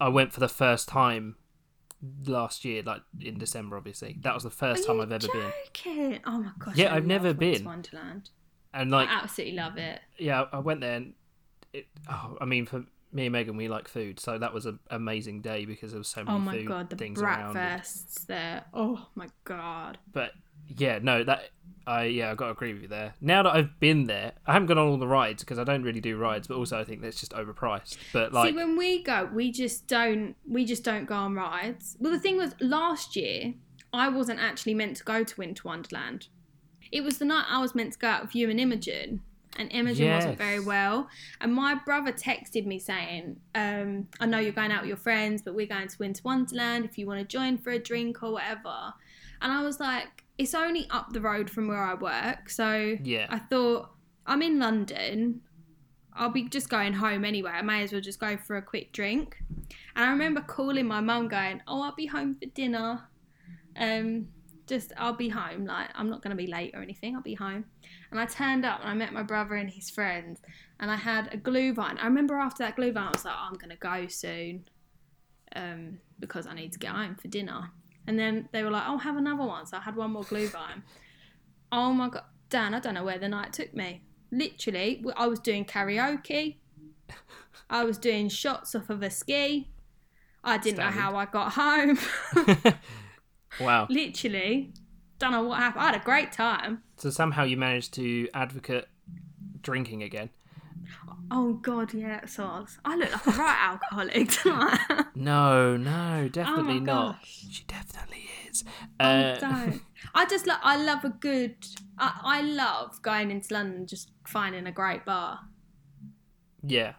[0.00, 1.36] I went for the first time
[2.26, 3.76] last year, like in December.
[3.76, 5.52] Obviously, that was the Are first time you I've ever been.
[5.72, 6.20] joking?
[6.26, 6.76] Oh my gosh!
[6.76, 7.64] Yeah, I I've never been.
[7.64, 8.30] Wonderland.
[8.74, 10.00] And like, I absolutely love it.
[10.18, 11.14] yeah, I went there, and
[11.72, 14.78] it, oh, I mean, for me and Megan, we like food, so that was an
[14.90, 17.52] amazing day because there was so oh many Oh my god, the things around.
[17.52, 18.64] breakfasts there.
[18.72, 19.98] Oh my god.
[20.12, 20.32] But
[20.76, 21.50] yeah, no, that
[21.86, 23.14] I yeah, I got to agree with you there.
[23.20, 25.82] Now that I've been there, I haven't gone on all the rides because I don't
[25.82, 27.96] really do rides, but also I think that's just overpriced.
[28.12, 30.36] But like, See, when we go, we just don't.
[30.48, 31.96] We just don't go on rides.
[31.98, 33.54] Well, the thing was, last year
[33.92, 36.28] I wasn't actually meant to go to Winter Wonderland.
[36.90, 39.22] It was the night I was meant to go out with you and Imogen,
[39.56, 41.08] and Imogen wasn't very well.
[41.40, 45.42] And my brother texted me saying, um, "I know you're going out with your friends,
[45.42, 46.84] but we're going to Winter Wonderland.
[46.84, 48.94] If you want to join for a drink or whatever."
[49.40, 53.26] And I was like, "It's only up the road from where I work, so yeah,
[53.30, 53.90] I thought
[54.26, 55.40] I'm in London.
[56.14, 57.52] I'll be just going home anyway.
[57.52, 59.36] I may as well just go for a quick drink.
[59.94, 63.08] And I remember calling my mum, going, "Oh, I'll be home for dinner.
[63.76, 64.28] Um,
[64.66, 65.64] just I'll be home.
[65.64, 67.14] Like I'm not going to be late or anything.
[67.14, 67.64] I'll be home."
[68.10, 70.40] And I turned up and I met my brother and his friends,
[70.80, 72.00] and I had a Glühwein.
[72.00, 74.68] I remember after that Glühwein, I was like, oh, "I'm going to go soon,
[75.54, 77.70] um, because I need to get home for dinner."
[78.06, 80.48] And then they were like, "Oh, have another one." So I had one more glue
[80.48, 80.82] Glühwein.
[81.70, 82.74] oh my god, Dan!
[82.74, 84.02] I don't know where the night took me.
[84.30, 86.56] Literally, I was doing karaoke.
[87.70, 89.70] I was doing shots off of a ski.
[90.44, 91.98] I didn't know how I got home.
[93.60, 93.86] Wow.
[93.90, 94.72] Literally,
[95.18, 95.82] don't know what happened.
[95.82, 96.82] I had a great time.
[96.96, 98.86] So somehow you managed to advocate
[99.60, 100.30] drinking again.
[101.34, 105.04] Oh god, yeah, so I, I look like a right alcoholic, don't I?
[105.14, 107.04] No, no, definitely not.
[107.06, 107.46] Oh gosh.
[107.50, 108.64] She definitely is.
[109.00, 109.80] Uh, don't.
[110.14, 111.56] I just like I love a good.
[111.98, 115.40] I, I love going into London and just finding a great bar.
[116.62, 116.92] yeah.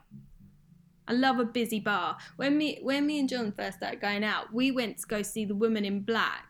[1.05, 2.17] I love a busy bar.
[2.37, 5.43] When me when me and John first started going out, we went to go see
[5.45, 6.47] the Woman in Black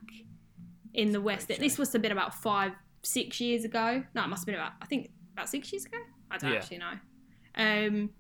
[0.94, 1.48] in the West.
[1.48, 4.04] great This must have been about five, six years ago.
[4.14, 5.98] No, it must have been about I think about six years ago.
[6.30, 6.58] I don't Yeah.
[6.60, 6.94] actually know.
[7.56, 8.12] Um,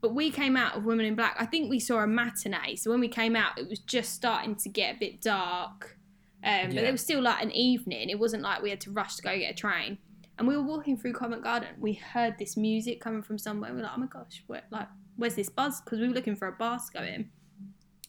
[0.00, 1.36] but we came out of Women in Black.
[1.38, 2.76] I think we saw a matinee.
[2.76, 5.98] So when we came out, it was just starting to get a bit dark.
[6.44, 6.80] Um, But Yeah.
[6.82, 8.08] it was still like an evening.
[8.10, 9.98] It wasn't like we had to rush to go get a train.
[10.38, 11.70] And we were walking through Covent Garden.
[11.80, 13.70] We heard this music coming from somewhere.
[13.72, 14.86] We were like, oh my gosh, where, like,
[15.16, 15.80] where's this buzz?
[15.80, 17.28] Because we were looking for a bar to go in.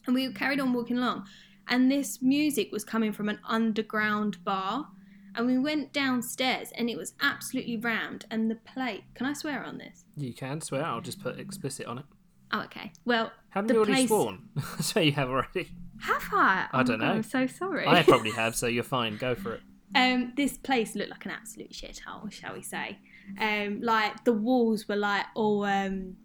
[0.06, 1.26] And we carried on walking along.
[1.68, 4.90] And this music was coming from an underground bar.
[5.34, 8.26] And we went downstairs and it was absolutely rammed.
[8.30, 10.06] And the plate, can I swear on this?
[10.20, 10.84] You can swear.
[10.86, 12.06] I'll just put explicit on it.
[12.52, 12.92] Oh, okay.
[13.06, 14.50] Well, Haven't the you already place- sworn?
[14.82, 15.70] so you have already.
[16.02, 16.68] Have I?
[16.72, 17.12] I Oh don't God, know.
[17.14, 17.86] I'm so sorry.
[17.88, 19.18] I probably have, so you're fine.
[19.18, 19.62] Go for it.
[19.96, 23.00] Um, this place looked like an absolute shithole, shall we say?
[23.40, 26.16] Um, like the walls were like all um,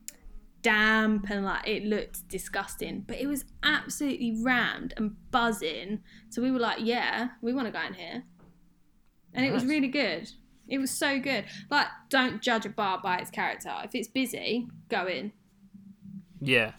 [0.63, 6.01] damp and like it looked disgusting, but it was absolutely rammed and buzzing.
[6.31, 8.23] So we were like, yeah, we want to go in here,
[9.35, 10.31] and it was really good.
[10.69, 11.45] It was so good.
[11.71, 13.73] Like, don't judge a bar by its character.
[13.85, 15.33] If it's busy, go in.
[16.41, 16.73] Yeah.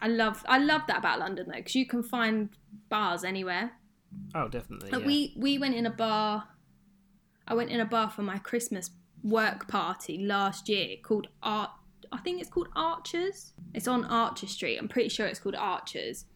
[0.00, 2.50] I love, I love that about London though, because you can find
[2.88, 3.72] bars anywhere.
[4.34, 4.90] Oh, definitely.
[4.90, 5.06] Like yeah.
[5.06, 6.44] we we went in a bar.
[7.46, 8.90] I went in a bar for my Christmas
[9.22, 11.70] work party last year called Art.
[12.12, 13.52] I think it's called Archers.
[13.74, 14.78] It's on Archer Street.
[14.78, 16.26] I'm pretty sure it's called Archers,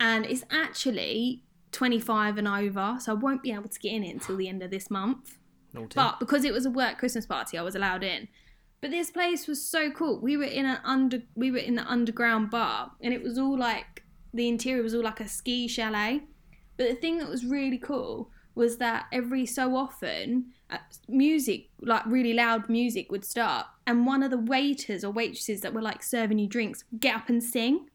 [0.00, 2.96] and it's actually 25 and over.
[3.00, 5.37] So I won't be able to get in it until the end of this month.
[5.78, 5.94] Naughty.
[5.94, 8.28] But because it was a work Christmas party, I was allowed in.
[8.80, 10.20] But this place was so cool.
[10.20, 13.58] We were in an under we were in the underground bar and it was all
[13.58, 16.22] like the interior was all like a ski chalet.
[16.76, 22.04] But the thing that was really cool was that every so often uh, music like
[22.06, 26.02] really loud music would start and one of the waiters or waitresses that were like
[26.02, 27.88] serving you drinks would get up and sing.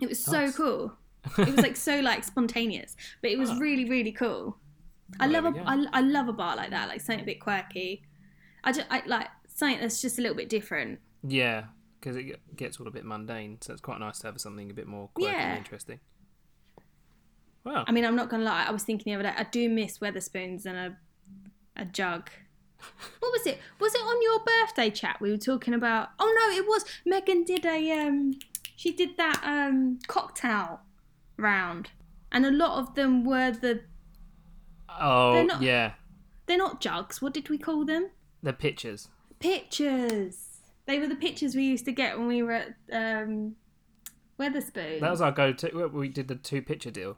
[0.00, 0.92] It was so cool.
[1.38, 3.58] It was like so like spontaneous, but it was Ah.
[3.58, 4.58] really really cool.
[5.20, 5.52] I love a.
[5.64, 8.02] I, I love a bar like that, like something a bit quirky.
[8.64, 10.98] I just I like something that's just a little bit different.
[11.26, 11.64] Yeah,
[12.00, 14.74] because it gets all a bit mundane, so it's quite nice to have something a
[14.74, 15.48] bit more quirky Yeah.
[15.50, 16.00] and interesting.
[17.64, 17.84] Wow.
[17.86, 18.64] I mean, I'm not gonna lie.
[18.66, 19.34] I was thinking the other day.
[19.36, 20.96] I do miss Wetherspoons and a
[21.80, 22.30] a jug.
[23.20, 23.58] What was it?
[23.80, 25.20] Was it on your birthday chat?
[25.20, 26.10] We were talking about.
[26.20, 26.84] Oh no, it was.
[27.04, 28.34] Megan did a um.
[28.76, 30.80] She did that um cocktail
[31.36, 31.90] round,
[32.30, 33.80] and a lot of them were the.
[35.00, 35.92] Oh, they're not- yeah.
[36.46, 37.20] They're not jugs.
[37.20, 38.10] What did we call them?
[38.42, 39.08] The pitchers.
[39.40, 40.60] Pitchers.
[40.86, 43.56] They were the pitchers we used to get when we were at um,
[44.38, 45.00] Wetherspoons.
[45.00, 45.88] That was our go-to.
[45.88, 47.16] We did the two-pitcher deal.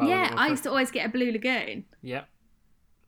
[0.00, 1.84] Oh, yeah, I used to always get a Blue Lagoon.
[2.02, 2.28] Yep.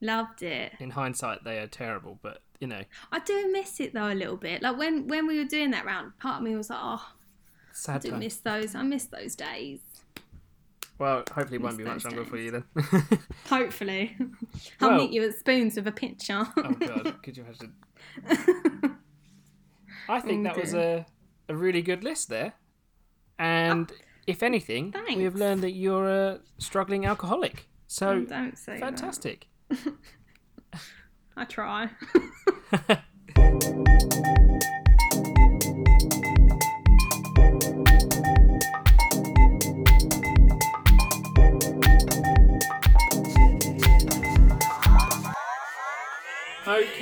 [0.01, 0.73] Loved it.
[0.79, 4.37] In hindsight, they are terrible, but you know, I do miss it though a little
[4.37, 4.61] bit.
[4.61, 7.05] Like when when we were doing that round, part of me was like, oh,
[7.73, 8.19] Sad I do time.
[8.19, 8.75] miss those.
[8.75, 9.79] I miss those days.
[10.97, 12.63] Well, hopefully, it won't be much those longer for you then.
[13.49, 14.15] Hopefully,
[14.81, 16.47] I'll Well- meet you at Spoons with a picture.
[16.57, 17.73] oh god, could you imagine?
[20.07, 21.05] I think Oh, that was a
[21.49, 22.53] a really good list there,
[23.37, 27.67] and ah, if anything, we have learned that you're a struggling alcoholic.
[27.87, 28.81] So oh, Don't say that.
[28.81, 29.47] fantastic.
[31.37, 31.89] I try.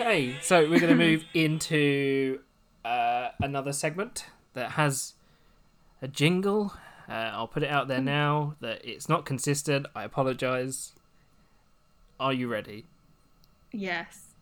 [0.04, 2.42] Okay, so we're going to move into
[2.84, 5.14] uh, another segment that has
[6.02, 6.74] a jingle.
[7.08, 9.86] Uh, I'll put it out there now that it's not consistent.
[9.96, 10.92] I apologise.
[12.20, 12.84] Are you ready?
[13.72, 14.34] Yes.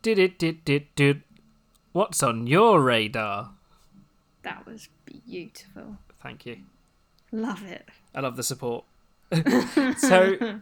[0.00, 1.22] Did it, did, did, did.
[1.92, 3.50] What's on your radar?
[4.42, 5.98] That was beautiful.
[6.22, 6.60] Thank you.
[7.30, 7.86] Love it.
[8.14, 8.86] I love the support.
[9.98, 10.60] so,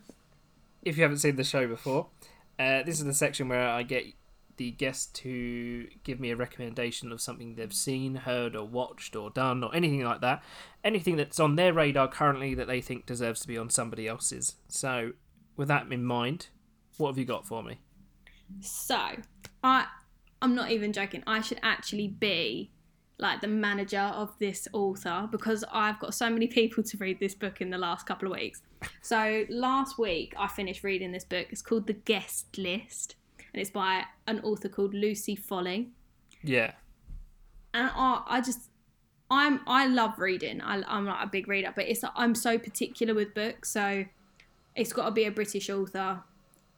[0.82, 2.08] if you haven't seen the show before,
[2.58, 4.04] uh, this is the section where I get
[4.56, 9.30] the guest to give me a recommendation of something they've seen, heard, or watched, or
[9.30, 10.42] done, or anything like that.
[10.84, 14.56] Anything that's on their radar currently that they think deserves to be on somebody else's.
[14.68, 15.12] So,
[15.56, 16.48] with that in mind,
[16.96, 17.78] what have you got for me?
[18.60, 18.98] So,
[19.62, 19.86] I
[20.42, 21.22] I'm not even joking.
[21.26, 22.70] I should actually be
[23.18, 27.34] like the manager of this author because I've got so many people to read this
[27.34, 28.62] book in the last couple of weeks.
[29.02, 31.48] So, last week I finished reading this book.
[31.50, 33.16] It's called The Guest List
[33.52, 35.88] and it's by an author called Lucy Foley.
[36.42, 36.72] Yeah.
[37.74, 38.70] And I, I just
[39.30, 40.60] I'm I love reading.
[40.60, 44.04] I, I'm not a big reader, but it's I'm so particular with books, so
[44.74, 46.20] it's got to be a British author.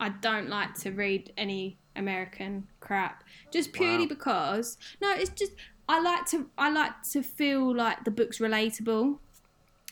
[0.01, 3.23] I don't like to read any American crap,
[3.53, 4.09] just purely Wow.
[4.09, 5.53] because no, it's just
[5.91, 9.19] I like to I like to feel like the book's relatable.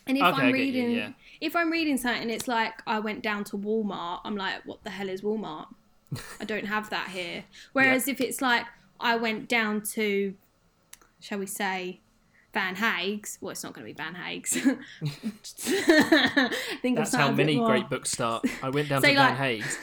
[0.06, 1.10] And if Okay, I'm get you, reading, yeah.
[1.40, 4.20] if I'm reading something, and it's like I went down to Walmart.
[4.24, 5.66] I'm like, what the hell is Walmart?
[6.40, 7.44] I don't have that here.
[7.72, 8.64] Whereas if it's like
[9.00, 10.34] I went down to,
[11.20, 12.00] shall we say,
[12.54, 13.36] Van Hage's.
[13.40, 14.52] Well, it's not going to be Van Hage's.
[16.80, 18.44] Think That's how something a bit many great books start.
[18.62, 19.78] I went down to Van like- Hayes.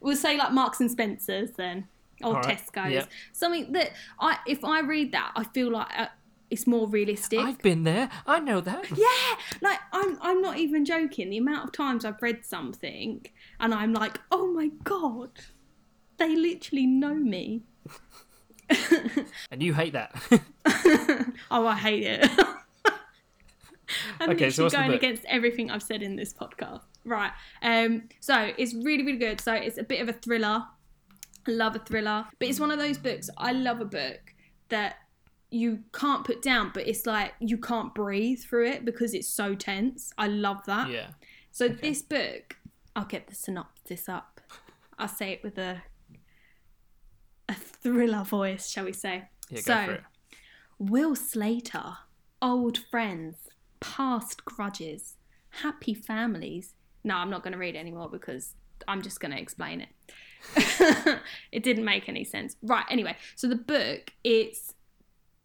[0.00, 1.88] we'll say like Marks and Spencers then,
[2.22, 2.92] or right, Tesco's.
[2.92, 3.04] yeah.
[3.32, 6.06] Something that I, if I read that, I feel like uh,
[6.50, 7.40] it's more realistic.
[7.40, 8.08] I've been there.
[8.26, 8.86] I know that.
[8.96, 11.30] Yeah, like I'm I'm not even joking.
[11.30, 13.26] The amount of times I've read something
[13.60, 15.30] and I'm like, "Oh my god.
[16.18, 17.62] They literally know me."
[19.50, 20.12] And you hate that.
[21.50, 22.30] oh, I hate it.
[24.20, 26.82] I'm Okay, literally so going against everything I've said in this podcast.
[27.04, 27.30] Right.
[27.62, 29.40] Um so it's really really good.
[29.40, 30.64] So it's a bit of a thriller.
[31.46, 33.30] I love a thriller, but it's one of those books.
[33.36, 34.34] I love a book
[34.68, 34.96] that
[35.50, 39.54] you can't put down, but it's like you can't breathe through it because it's so
[39.54, 40.12] tense.
[40.18, 40.90] I love that.
[40.90, 41.08] yeah.
[41.52, 42.56] So this book,
[42.94, 44.40] I'll get the synopsis up.
[44.98, 45.82] I'll say it with a
[47.48, 49.28] a thriller voice, shall we say?
[49.50, 49.98] Yeah, go so.
[50.78, 51.98] Will Slater,
[52.42, 53.36] old friends,
[53.80, 55.16] past grudges,
[55.62, 56.74] happy families.
[57.04, 58.54] No, I'm not going to read anymore because
[58.88, 59.88] I'm just going to explain it.
[61.52, 62.56] it didn't make any sense.
[62.62, 64.74] Right, anyway, so the book it's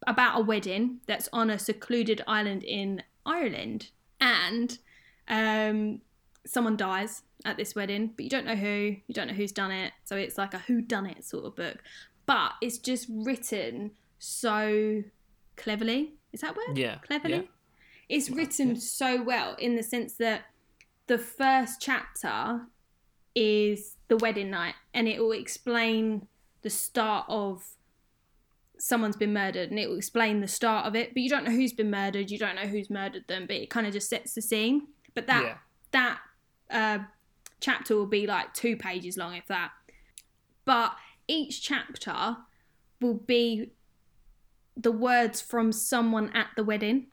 [0.06, 3.90] about a wedding that's on a secluded island in Ireland
[4.20, 4.78] and
[5.28, 6.00] um
[6.44, 9.70] someone dies at this wedding, but you don't know who, you don't know who's done
[9.70, 9.92] it.
[10.04, 11.82] So it's like a who done it sort of book.
[12.26, 15.02] But it's just written so
[15.56, 16.14] cleverly.
[16.32, 16.78] Is that word?
[16.78, 16.98] Yeah.
[16.98, 17.34] Cleverly?
[17.34, 17.42] Yeah.
[18.08, 20.42] It's written so well in the sense that
[21.06, 22.62] the first chapter
[23.34, 26.26] is the wedding night and it will explain
[26.60, 27.64] the start of
[28.78, 31.50] someone's been murdered and it will explain the start of it but you don't know
[31.50, 34.34] who's been murdered you don't know who's murdered them but it kind of just sets
[34.34, 34.82] the scene
[35.14, 35.56] but that Yeah.
[35.92, 36.18] that
[36.70, 36.98] uh,
[37.60, 39.70] chapter will be like two pages long if that
[40.66, 40.92] but
[41.26, 42.36] each chapter
[43.00, 43.70] will be
[44.76, 47.06] the words from someone at the wedding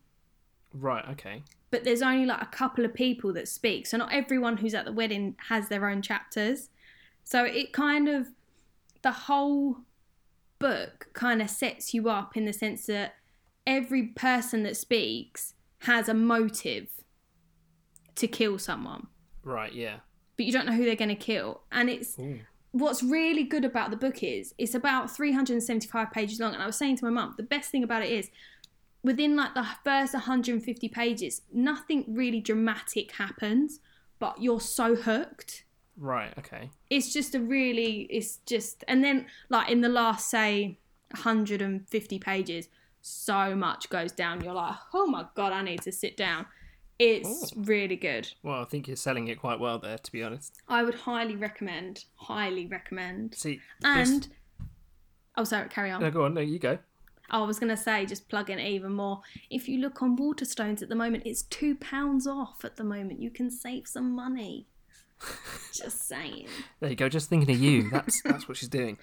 [0.73, 1.05] Right.
[1.11, 1.43] Okay.
[1.71, 4.83] but there's only like a couple of people that speak so not everyone who's at
[4.83, 6.69] the wedding has their own chapters
[7.29, 8.27] so it kind of
[9.03, 9.77] the whole
[10.57, 13.13] book kind of sets you up in the sense that
[13.67, 15.53] every person that speaks
[15.83, 16.87] has a motive
[18.15, 19.07] to kill someone
[19.43, 19.71] Right.
[19.73, 19.97] Yeah.
[20.37, 22.39] but you don't know who they're going to kill and it's Ooh.
[22.71, 26.75] what's really good about the book is it's about 375 pages long and i was
[26.75, 28.29] saying to my mum the best thing about it is
[29.03, 33.79] within like the first 150 pages nothing really dramatic happens
[34.19, 35.63] but you're so hooked
[35.99, 36.33] Right.
[36.37, 36.69] Okay.
[36.89, 40.79] it's just a really it's just and then like in the last say
[41.11, 42.69] 150 pages
[43.01, 46.45] so much goes down you're like oh my god i need to sit down
[46.99, 47.63] it's Ooh.
[47.63, 50.57] really good Well, I think you're selling it quite well there, to be honest.
[50.67, 53.61] i would highly recommend highly recommend See.
[53.83, 54.29] and This...
[55.37, 56.33] oh sorry carry on No, go on.
[56.33, 56.79] No, you go.
[57.31, 59.21] I was going to say, just plug in even more.
[59.49, 63.21] If you look on Waterstones at the moment, it's two pounds off at the moment.
[63.21, 64.65] You can save some money.
[65.73, 66.47] just saying.
[66.79, 67.09] There you go.
[67.09, 67.89] Just thinking of you.
[67.89, 68.97] That's that's what she's doing.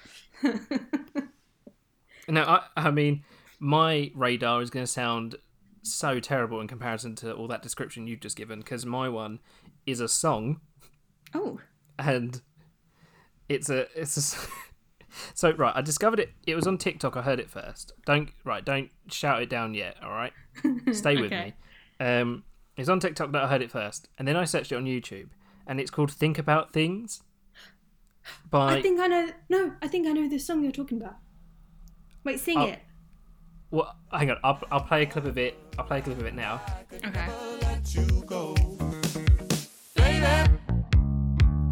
[2.28, 3.24] No, I, I mean,
[3.60, 5.36] my radar is going to sound
[5.82, 9.38] so terrible in comparison to all that description you've just given because my one
[9.86, 10.60] is a song
[11.32, 11.60] Oh,
[11.96, 12.40] and
[13.48, 14.48] it's a it's a
[15.34, 18.64] so right i discovered it it was on tiktok i heard it first don't right
[18.64, 20.32] don't shout it down yet all right
[20.92, 21.54] stay with Okay.
[22.00, 22.42] me um
[22.76, 25.28] it's on tiktok that i heard it first and then i searched it on youtube
[25.66, 27.22] and it's called think about things
[28.50, 29.30] by I think I know.
[29.48, 31.16] No, I think I know the song you're talking about.
[32.24, 32.66] Wait, sing Oh.
[32.66, 32.80] it.
[33.70, 36.26] well hang on I'll, I'll play a clip of it i'll play a clip of
[36.26, 36.60] it now
[36.94, 37.26] Okay.
[37.62, 38.54] let you go.
[39.96, 40.26] Lady,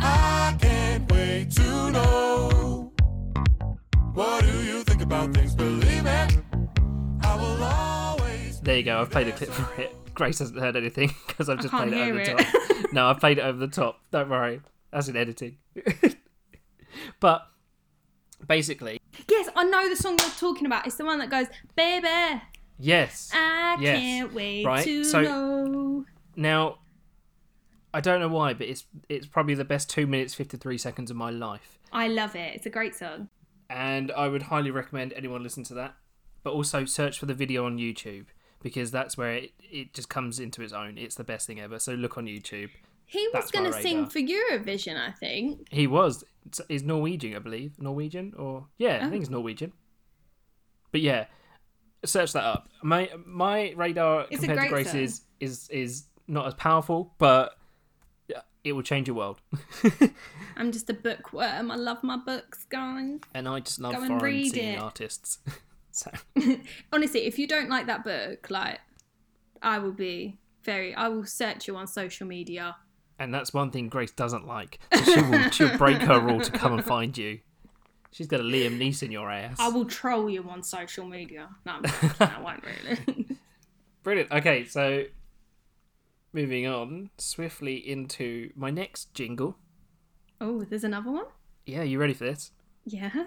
[0.01, 2.92] I can't wait to know
[5.05, 6.38] about things, believe it.
[7.22, 8.61] I will always.
[8.61, 9.01] There you go.
[9.01, 9.95] I've played a clip for it.
[10.14, 12.92] Grace hasn't heard anything because I've just played it over hear the top.
[12.92, 14.00] no, I've played it over the top.
[14.10, 14.60] Don't worry.
[14.92, 15.58] That's in editing.
[17.20, 17.46] but
[18.46, 20.86] basically, Yes, I know the song you're talking about.
[20.86, 21.46] It's the one that goes,
[21.76, 22.42] "Baby,
[22.78, 23.30] yes.
[23.32, 23.98] I Yes.
[23.98, 26.04] can't wait Right, to so- know."
[26.36, 26.78] Now,
[27.92, 31.10] I don't know why, but it's it's probably the best two minutes fifty three seconds
[31.10, 32.54] of my life, I love it.
[32.56, 33.28] It's a great song.
[33.70, 35.94] and I would highly recommend anyone listen to that.
[36.42, 38.26] But also search for the video on YouTube
[38.64, 40.96] because that's where it, it just comes into its own.
[40.96, 41.78] It's the best thing ever.
[41.78, 42.70] So look on YouTube.
[43.04, 45.68] He was going to sing for Eurovision, I think.
[45.70, 46.24] He was.
[46.68, 47.78] He's Norwegian, I believe.
[47.78, 49.32] Norwegian or yeah, I think he's oh.
[49.32, 49.72] Norwegian.
[50.90, 51.26] But yeah,
[52.06, 52.70] search that up.
[52.82, 54.68] My my radar It's compared to.
[54.70, 57.58] Grace's is is not as powerful, but
[58.64, 59.40] it will change your world.
[60.56, 61.70] I'm just a bookworm.
[61.70, 63.20] I love my books, guys.
[63.34, 65.38] and I just love Go foreign singing artists.
[65.95, 66.11] so
[66.92, 68.80] Honestly, if you don't like that book, like,
[69.62, 70.95] I will be very.
[70.95, 72.76] I will search you on social media.
[73.18, 74.78] and that's one thing Grace doesn't like.
[75.05, 77.40] She will she'll break her rule to come and find you.
[78.11, 79.57] She's got a Liam Neeson your ass.
[79.59, 81.49] I will troll you on social media.
[81.66, 81.80] No,
[82.20, 83.26] I won't really.
[84.05, 84.30] Brilliant.
[84.30, 85.05] Okay, so
[86.32, 89.57] moving on swiftly into my next jingle.
[90.40, 91.24] oh, there's another one.
[91.66, 92.53] Yeah, you ready for this?
[92.84, 93.24] Yeah,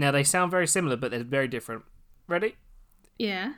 [0.00, 1.84] Now they sound very similar, but they're very different.
[2.26, 2.56] Ready?
[3.18, 3.52] yeah.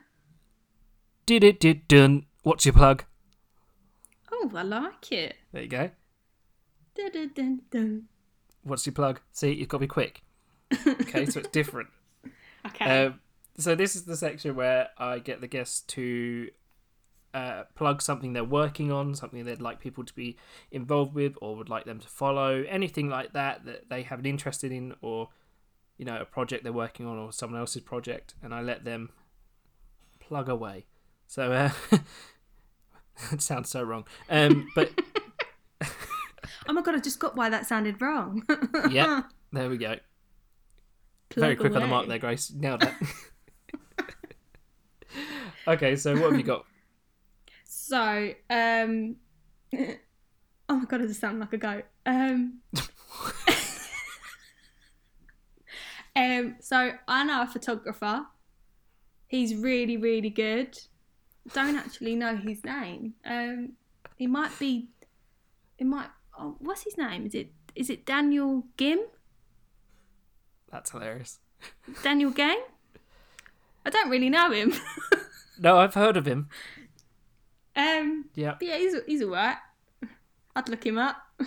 [1.24, 2.26] Did it did done.
[2.43, 3.05] What's your plug?
[4.32, 5.36] Oh, I like it.
[5.53, 5.90] There you go.
[6.97, 8.03] Dun, dun, dun, dun.
[8.64, 9.20] What's your plug?
[9.30, 10.22] See, you've got to be quick.
[10.84, 11.90] Okay, so it's different.
[12.66, 13.05] Okay.
[13.05, 13.20] Um,
[13.57, 16.49] so this is the section where I get the guests to
[17.34, 20.36] uh, plug something they're working on, something they'd like people to be
[20.72, 24.26] involved with, or would like them to follow, anything like that that they have an
[24.26, 25.28] interest in, or
[26.03, 29.11] you know, a project they're working on, or someone else's project, and I let them
[30.18, 30.86] plug away.
[31.28, 31.70] So uh,
[33.30, 34.90] it sounds so wrong, um, but
[36.66, 38.44] oh my god, I just got why that sounded wrong.
[38.90, 39.22] yeah,
[39.53, 39.94] there we go.
[41.36, 42.50] Very Plug quick on the mark there, Grace.
[42.53, 42.94] Nailed it.
[45.68, 46.64] okay, so what have you got?
[47.64, 49.14] So, um,
[49.72, 51.84] oh my god, I just sound like a goat.
[52.05, 52.59] Um,
[56.16, 58.26] um, so I know a photographer.
[59.28, 60.78] He's really, really good.
[61.54, 63.14] Don't actually know his name.
[63.24, 63.72] Um,
[64.16, 64.88] he might be.
[65.78, 66.08] It might.
[66.38, 67.26] Oh, what's his name?
[67.26, 67.52] Is it?
[67.74, 69.00] Is it Daniel Game?
[70.70, 71.38] That's hilarious.
[72.02, 72.58] Daniel Game?
[73.84, 74.72] I don't really know him.
[75.58, 76.48] No, I've heard of him.
[77.76, 78.56] um, Yeah.
[78.60, 79.58] yeah, he's he's alright.
[80.56, 81.16] I'd look him up.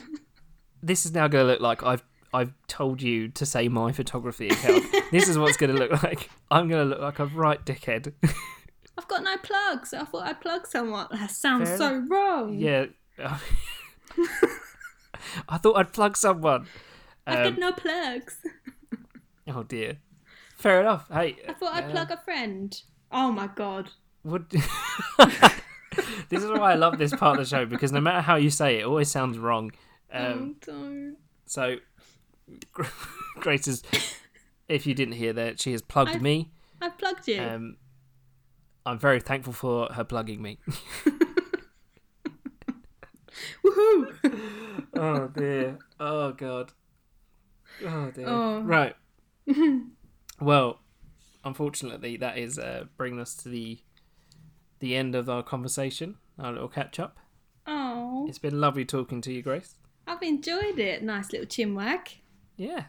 [0.82, 2.04] This is now going to look like I've
[2.36, 4.84] I've told you to say my photography account.
[5.12, 6.30] this is what's going to look like.
[6.52, 8.14] I'm going to look like a right dickhead.
[8.98, 9.94] I've got no plugs.
[9.94, 11.08] I thought I'd plug someone.
[11.12, 12.58] That sounds Fair so wrong.
[12.60, 12.86] yeah.
[15.50, 16.68] I thought I'd plug someone.
[17.28, 18.38] I've Um, got no plugs.
[19.48, 19.98] oh dear.
[20.58, 21.08] Fair enough.
[21.12, 21.38] Hey.
[21.48, 22.80] I thought I'd uh, plug a friend.
[23.12, 23.90] Oh my god.
[24.24, 28.36] Would this is why I love this part of the show because no matter how
[28.36, 29.72] you say it, it always sounds wrong.
[30.12, 31.18] Um, oh, don't.
[31.46, 31.76] So,
[33.40, 33.84] Grace is,
[34.70, 36.52] if you didn't hear that, she has plugged I've- me.
[36.82, 37.42] I've plugged you.
[37.42, 37.78] Um,
[38.86, 40.60] I'm very thankful for her plugging me.
[43.64, 44.86] Woohoo!
[44.98, 45.80] oh dear.
[46.00, 46.72] Oh god.
[47.86, 48.26] Oh dear.
[48.28, 48.62] Oh.
[48.62, 48.96] Right.
[50.40, 50.80] well,
[51.44, 53.80] unfortunately, that is uh, bringing us to the
[54.80, 57.18] the end of our conversation, our little catch up.
[57.66, 59.76] Oh, It's been lovely talking to you, Grace.
[60.06, 61.02] I've enjoyed it.
[61.02, 62.10] Nice little chin wag.
[62.58, 62.86] Yeah.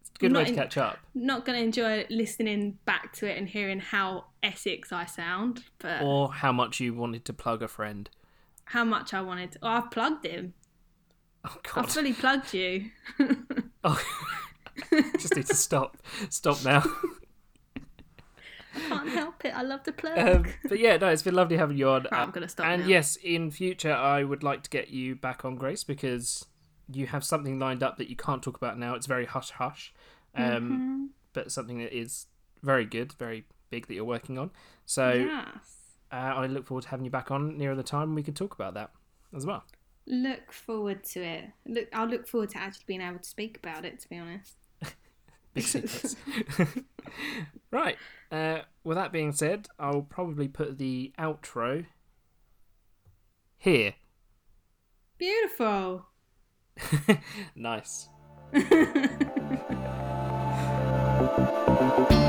[0.00, 0.98] It's a good Not way to in- catch up.
[1.14, 6.02] Not going to enjoy listening back to it and hearing how Essex I sound, but
[6.02, 8.08] Or how much you wanted to plug a friend.
[8.66, 9.56] how much I wanted.
[9.62, 10.54] Oh, I've plugged him.
[11.44, 11.84] Oh God!
[11.86, 12.90] I've fully plugged you.
[13.84, 14.00] Oh.
[15.18, 15.96] Just need to stop.
[16.30, 16.84] Stop now.
[18.74, 19.48] I can't help it.
[19.54, 20.16] I love to plug.
[20.18, 22.04] Um, but yeah, no, it's been lovely having you on.
[22.04, 22.88] Right, I'm gonna stop And now.
[22.88, 26.46] yes, in future, I would like to get you back on, Grace, because
[26.96, 28.94] you have something lined up that you can't talk about now.
[28.94, 29.92] It's very hush hush,
[30.34, 31.04] um, Mm-hmm.
[31.32, 32.26] but something that is
[32.62, 34.50] very good, very big that you're working on.
[34.86, 35.46] So yes.
[36.12, 38.08] uh, I look forward to having you back on nearer the time.
[38.08, 38.90] and We can talk about that
[39.34, 39.64] as well.
[40.06, 41.44] Look forward to it.
[41.66, 44.00] Look, I'll look forward to actually being able to speak about it.
[44.00, 44.56] To be honest.
[45.54, 46.16] Big secrets.
[47.70, 47.96] right.
[48.30, 51.86] Uh, with that being said, I'll probably put the outro
[53.58, 53.94] here.
[55.18, 56.06] Beautiful.
[57.56, 58.08] nice.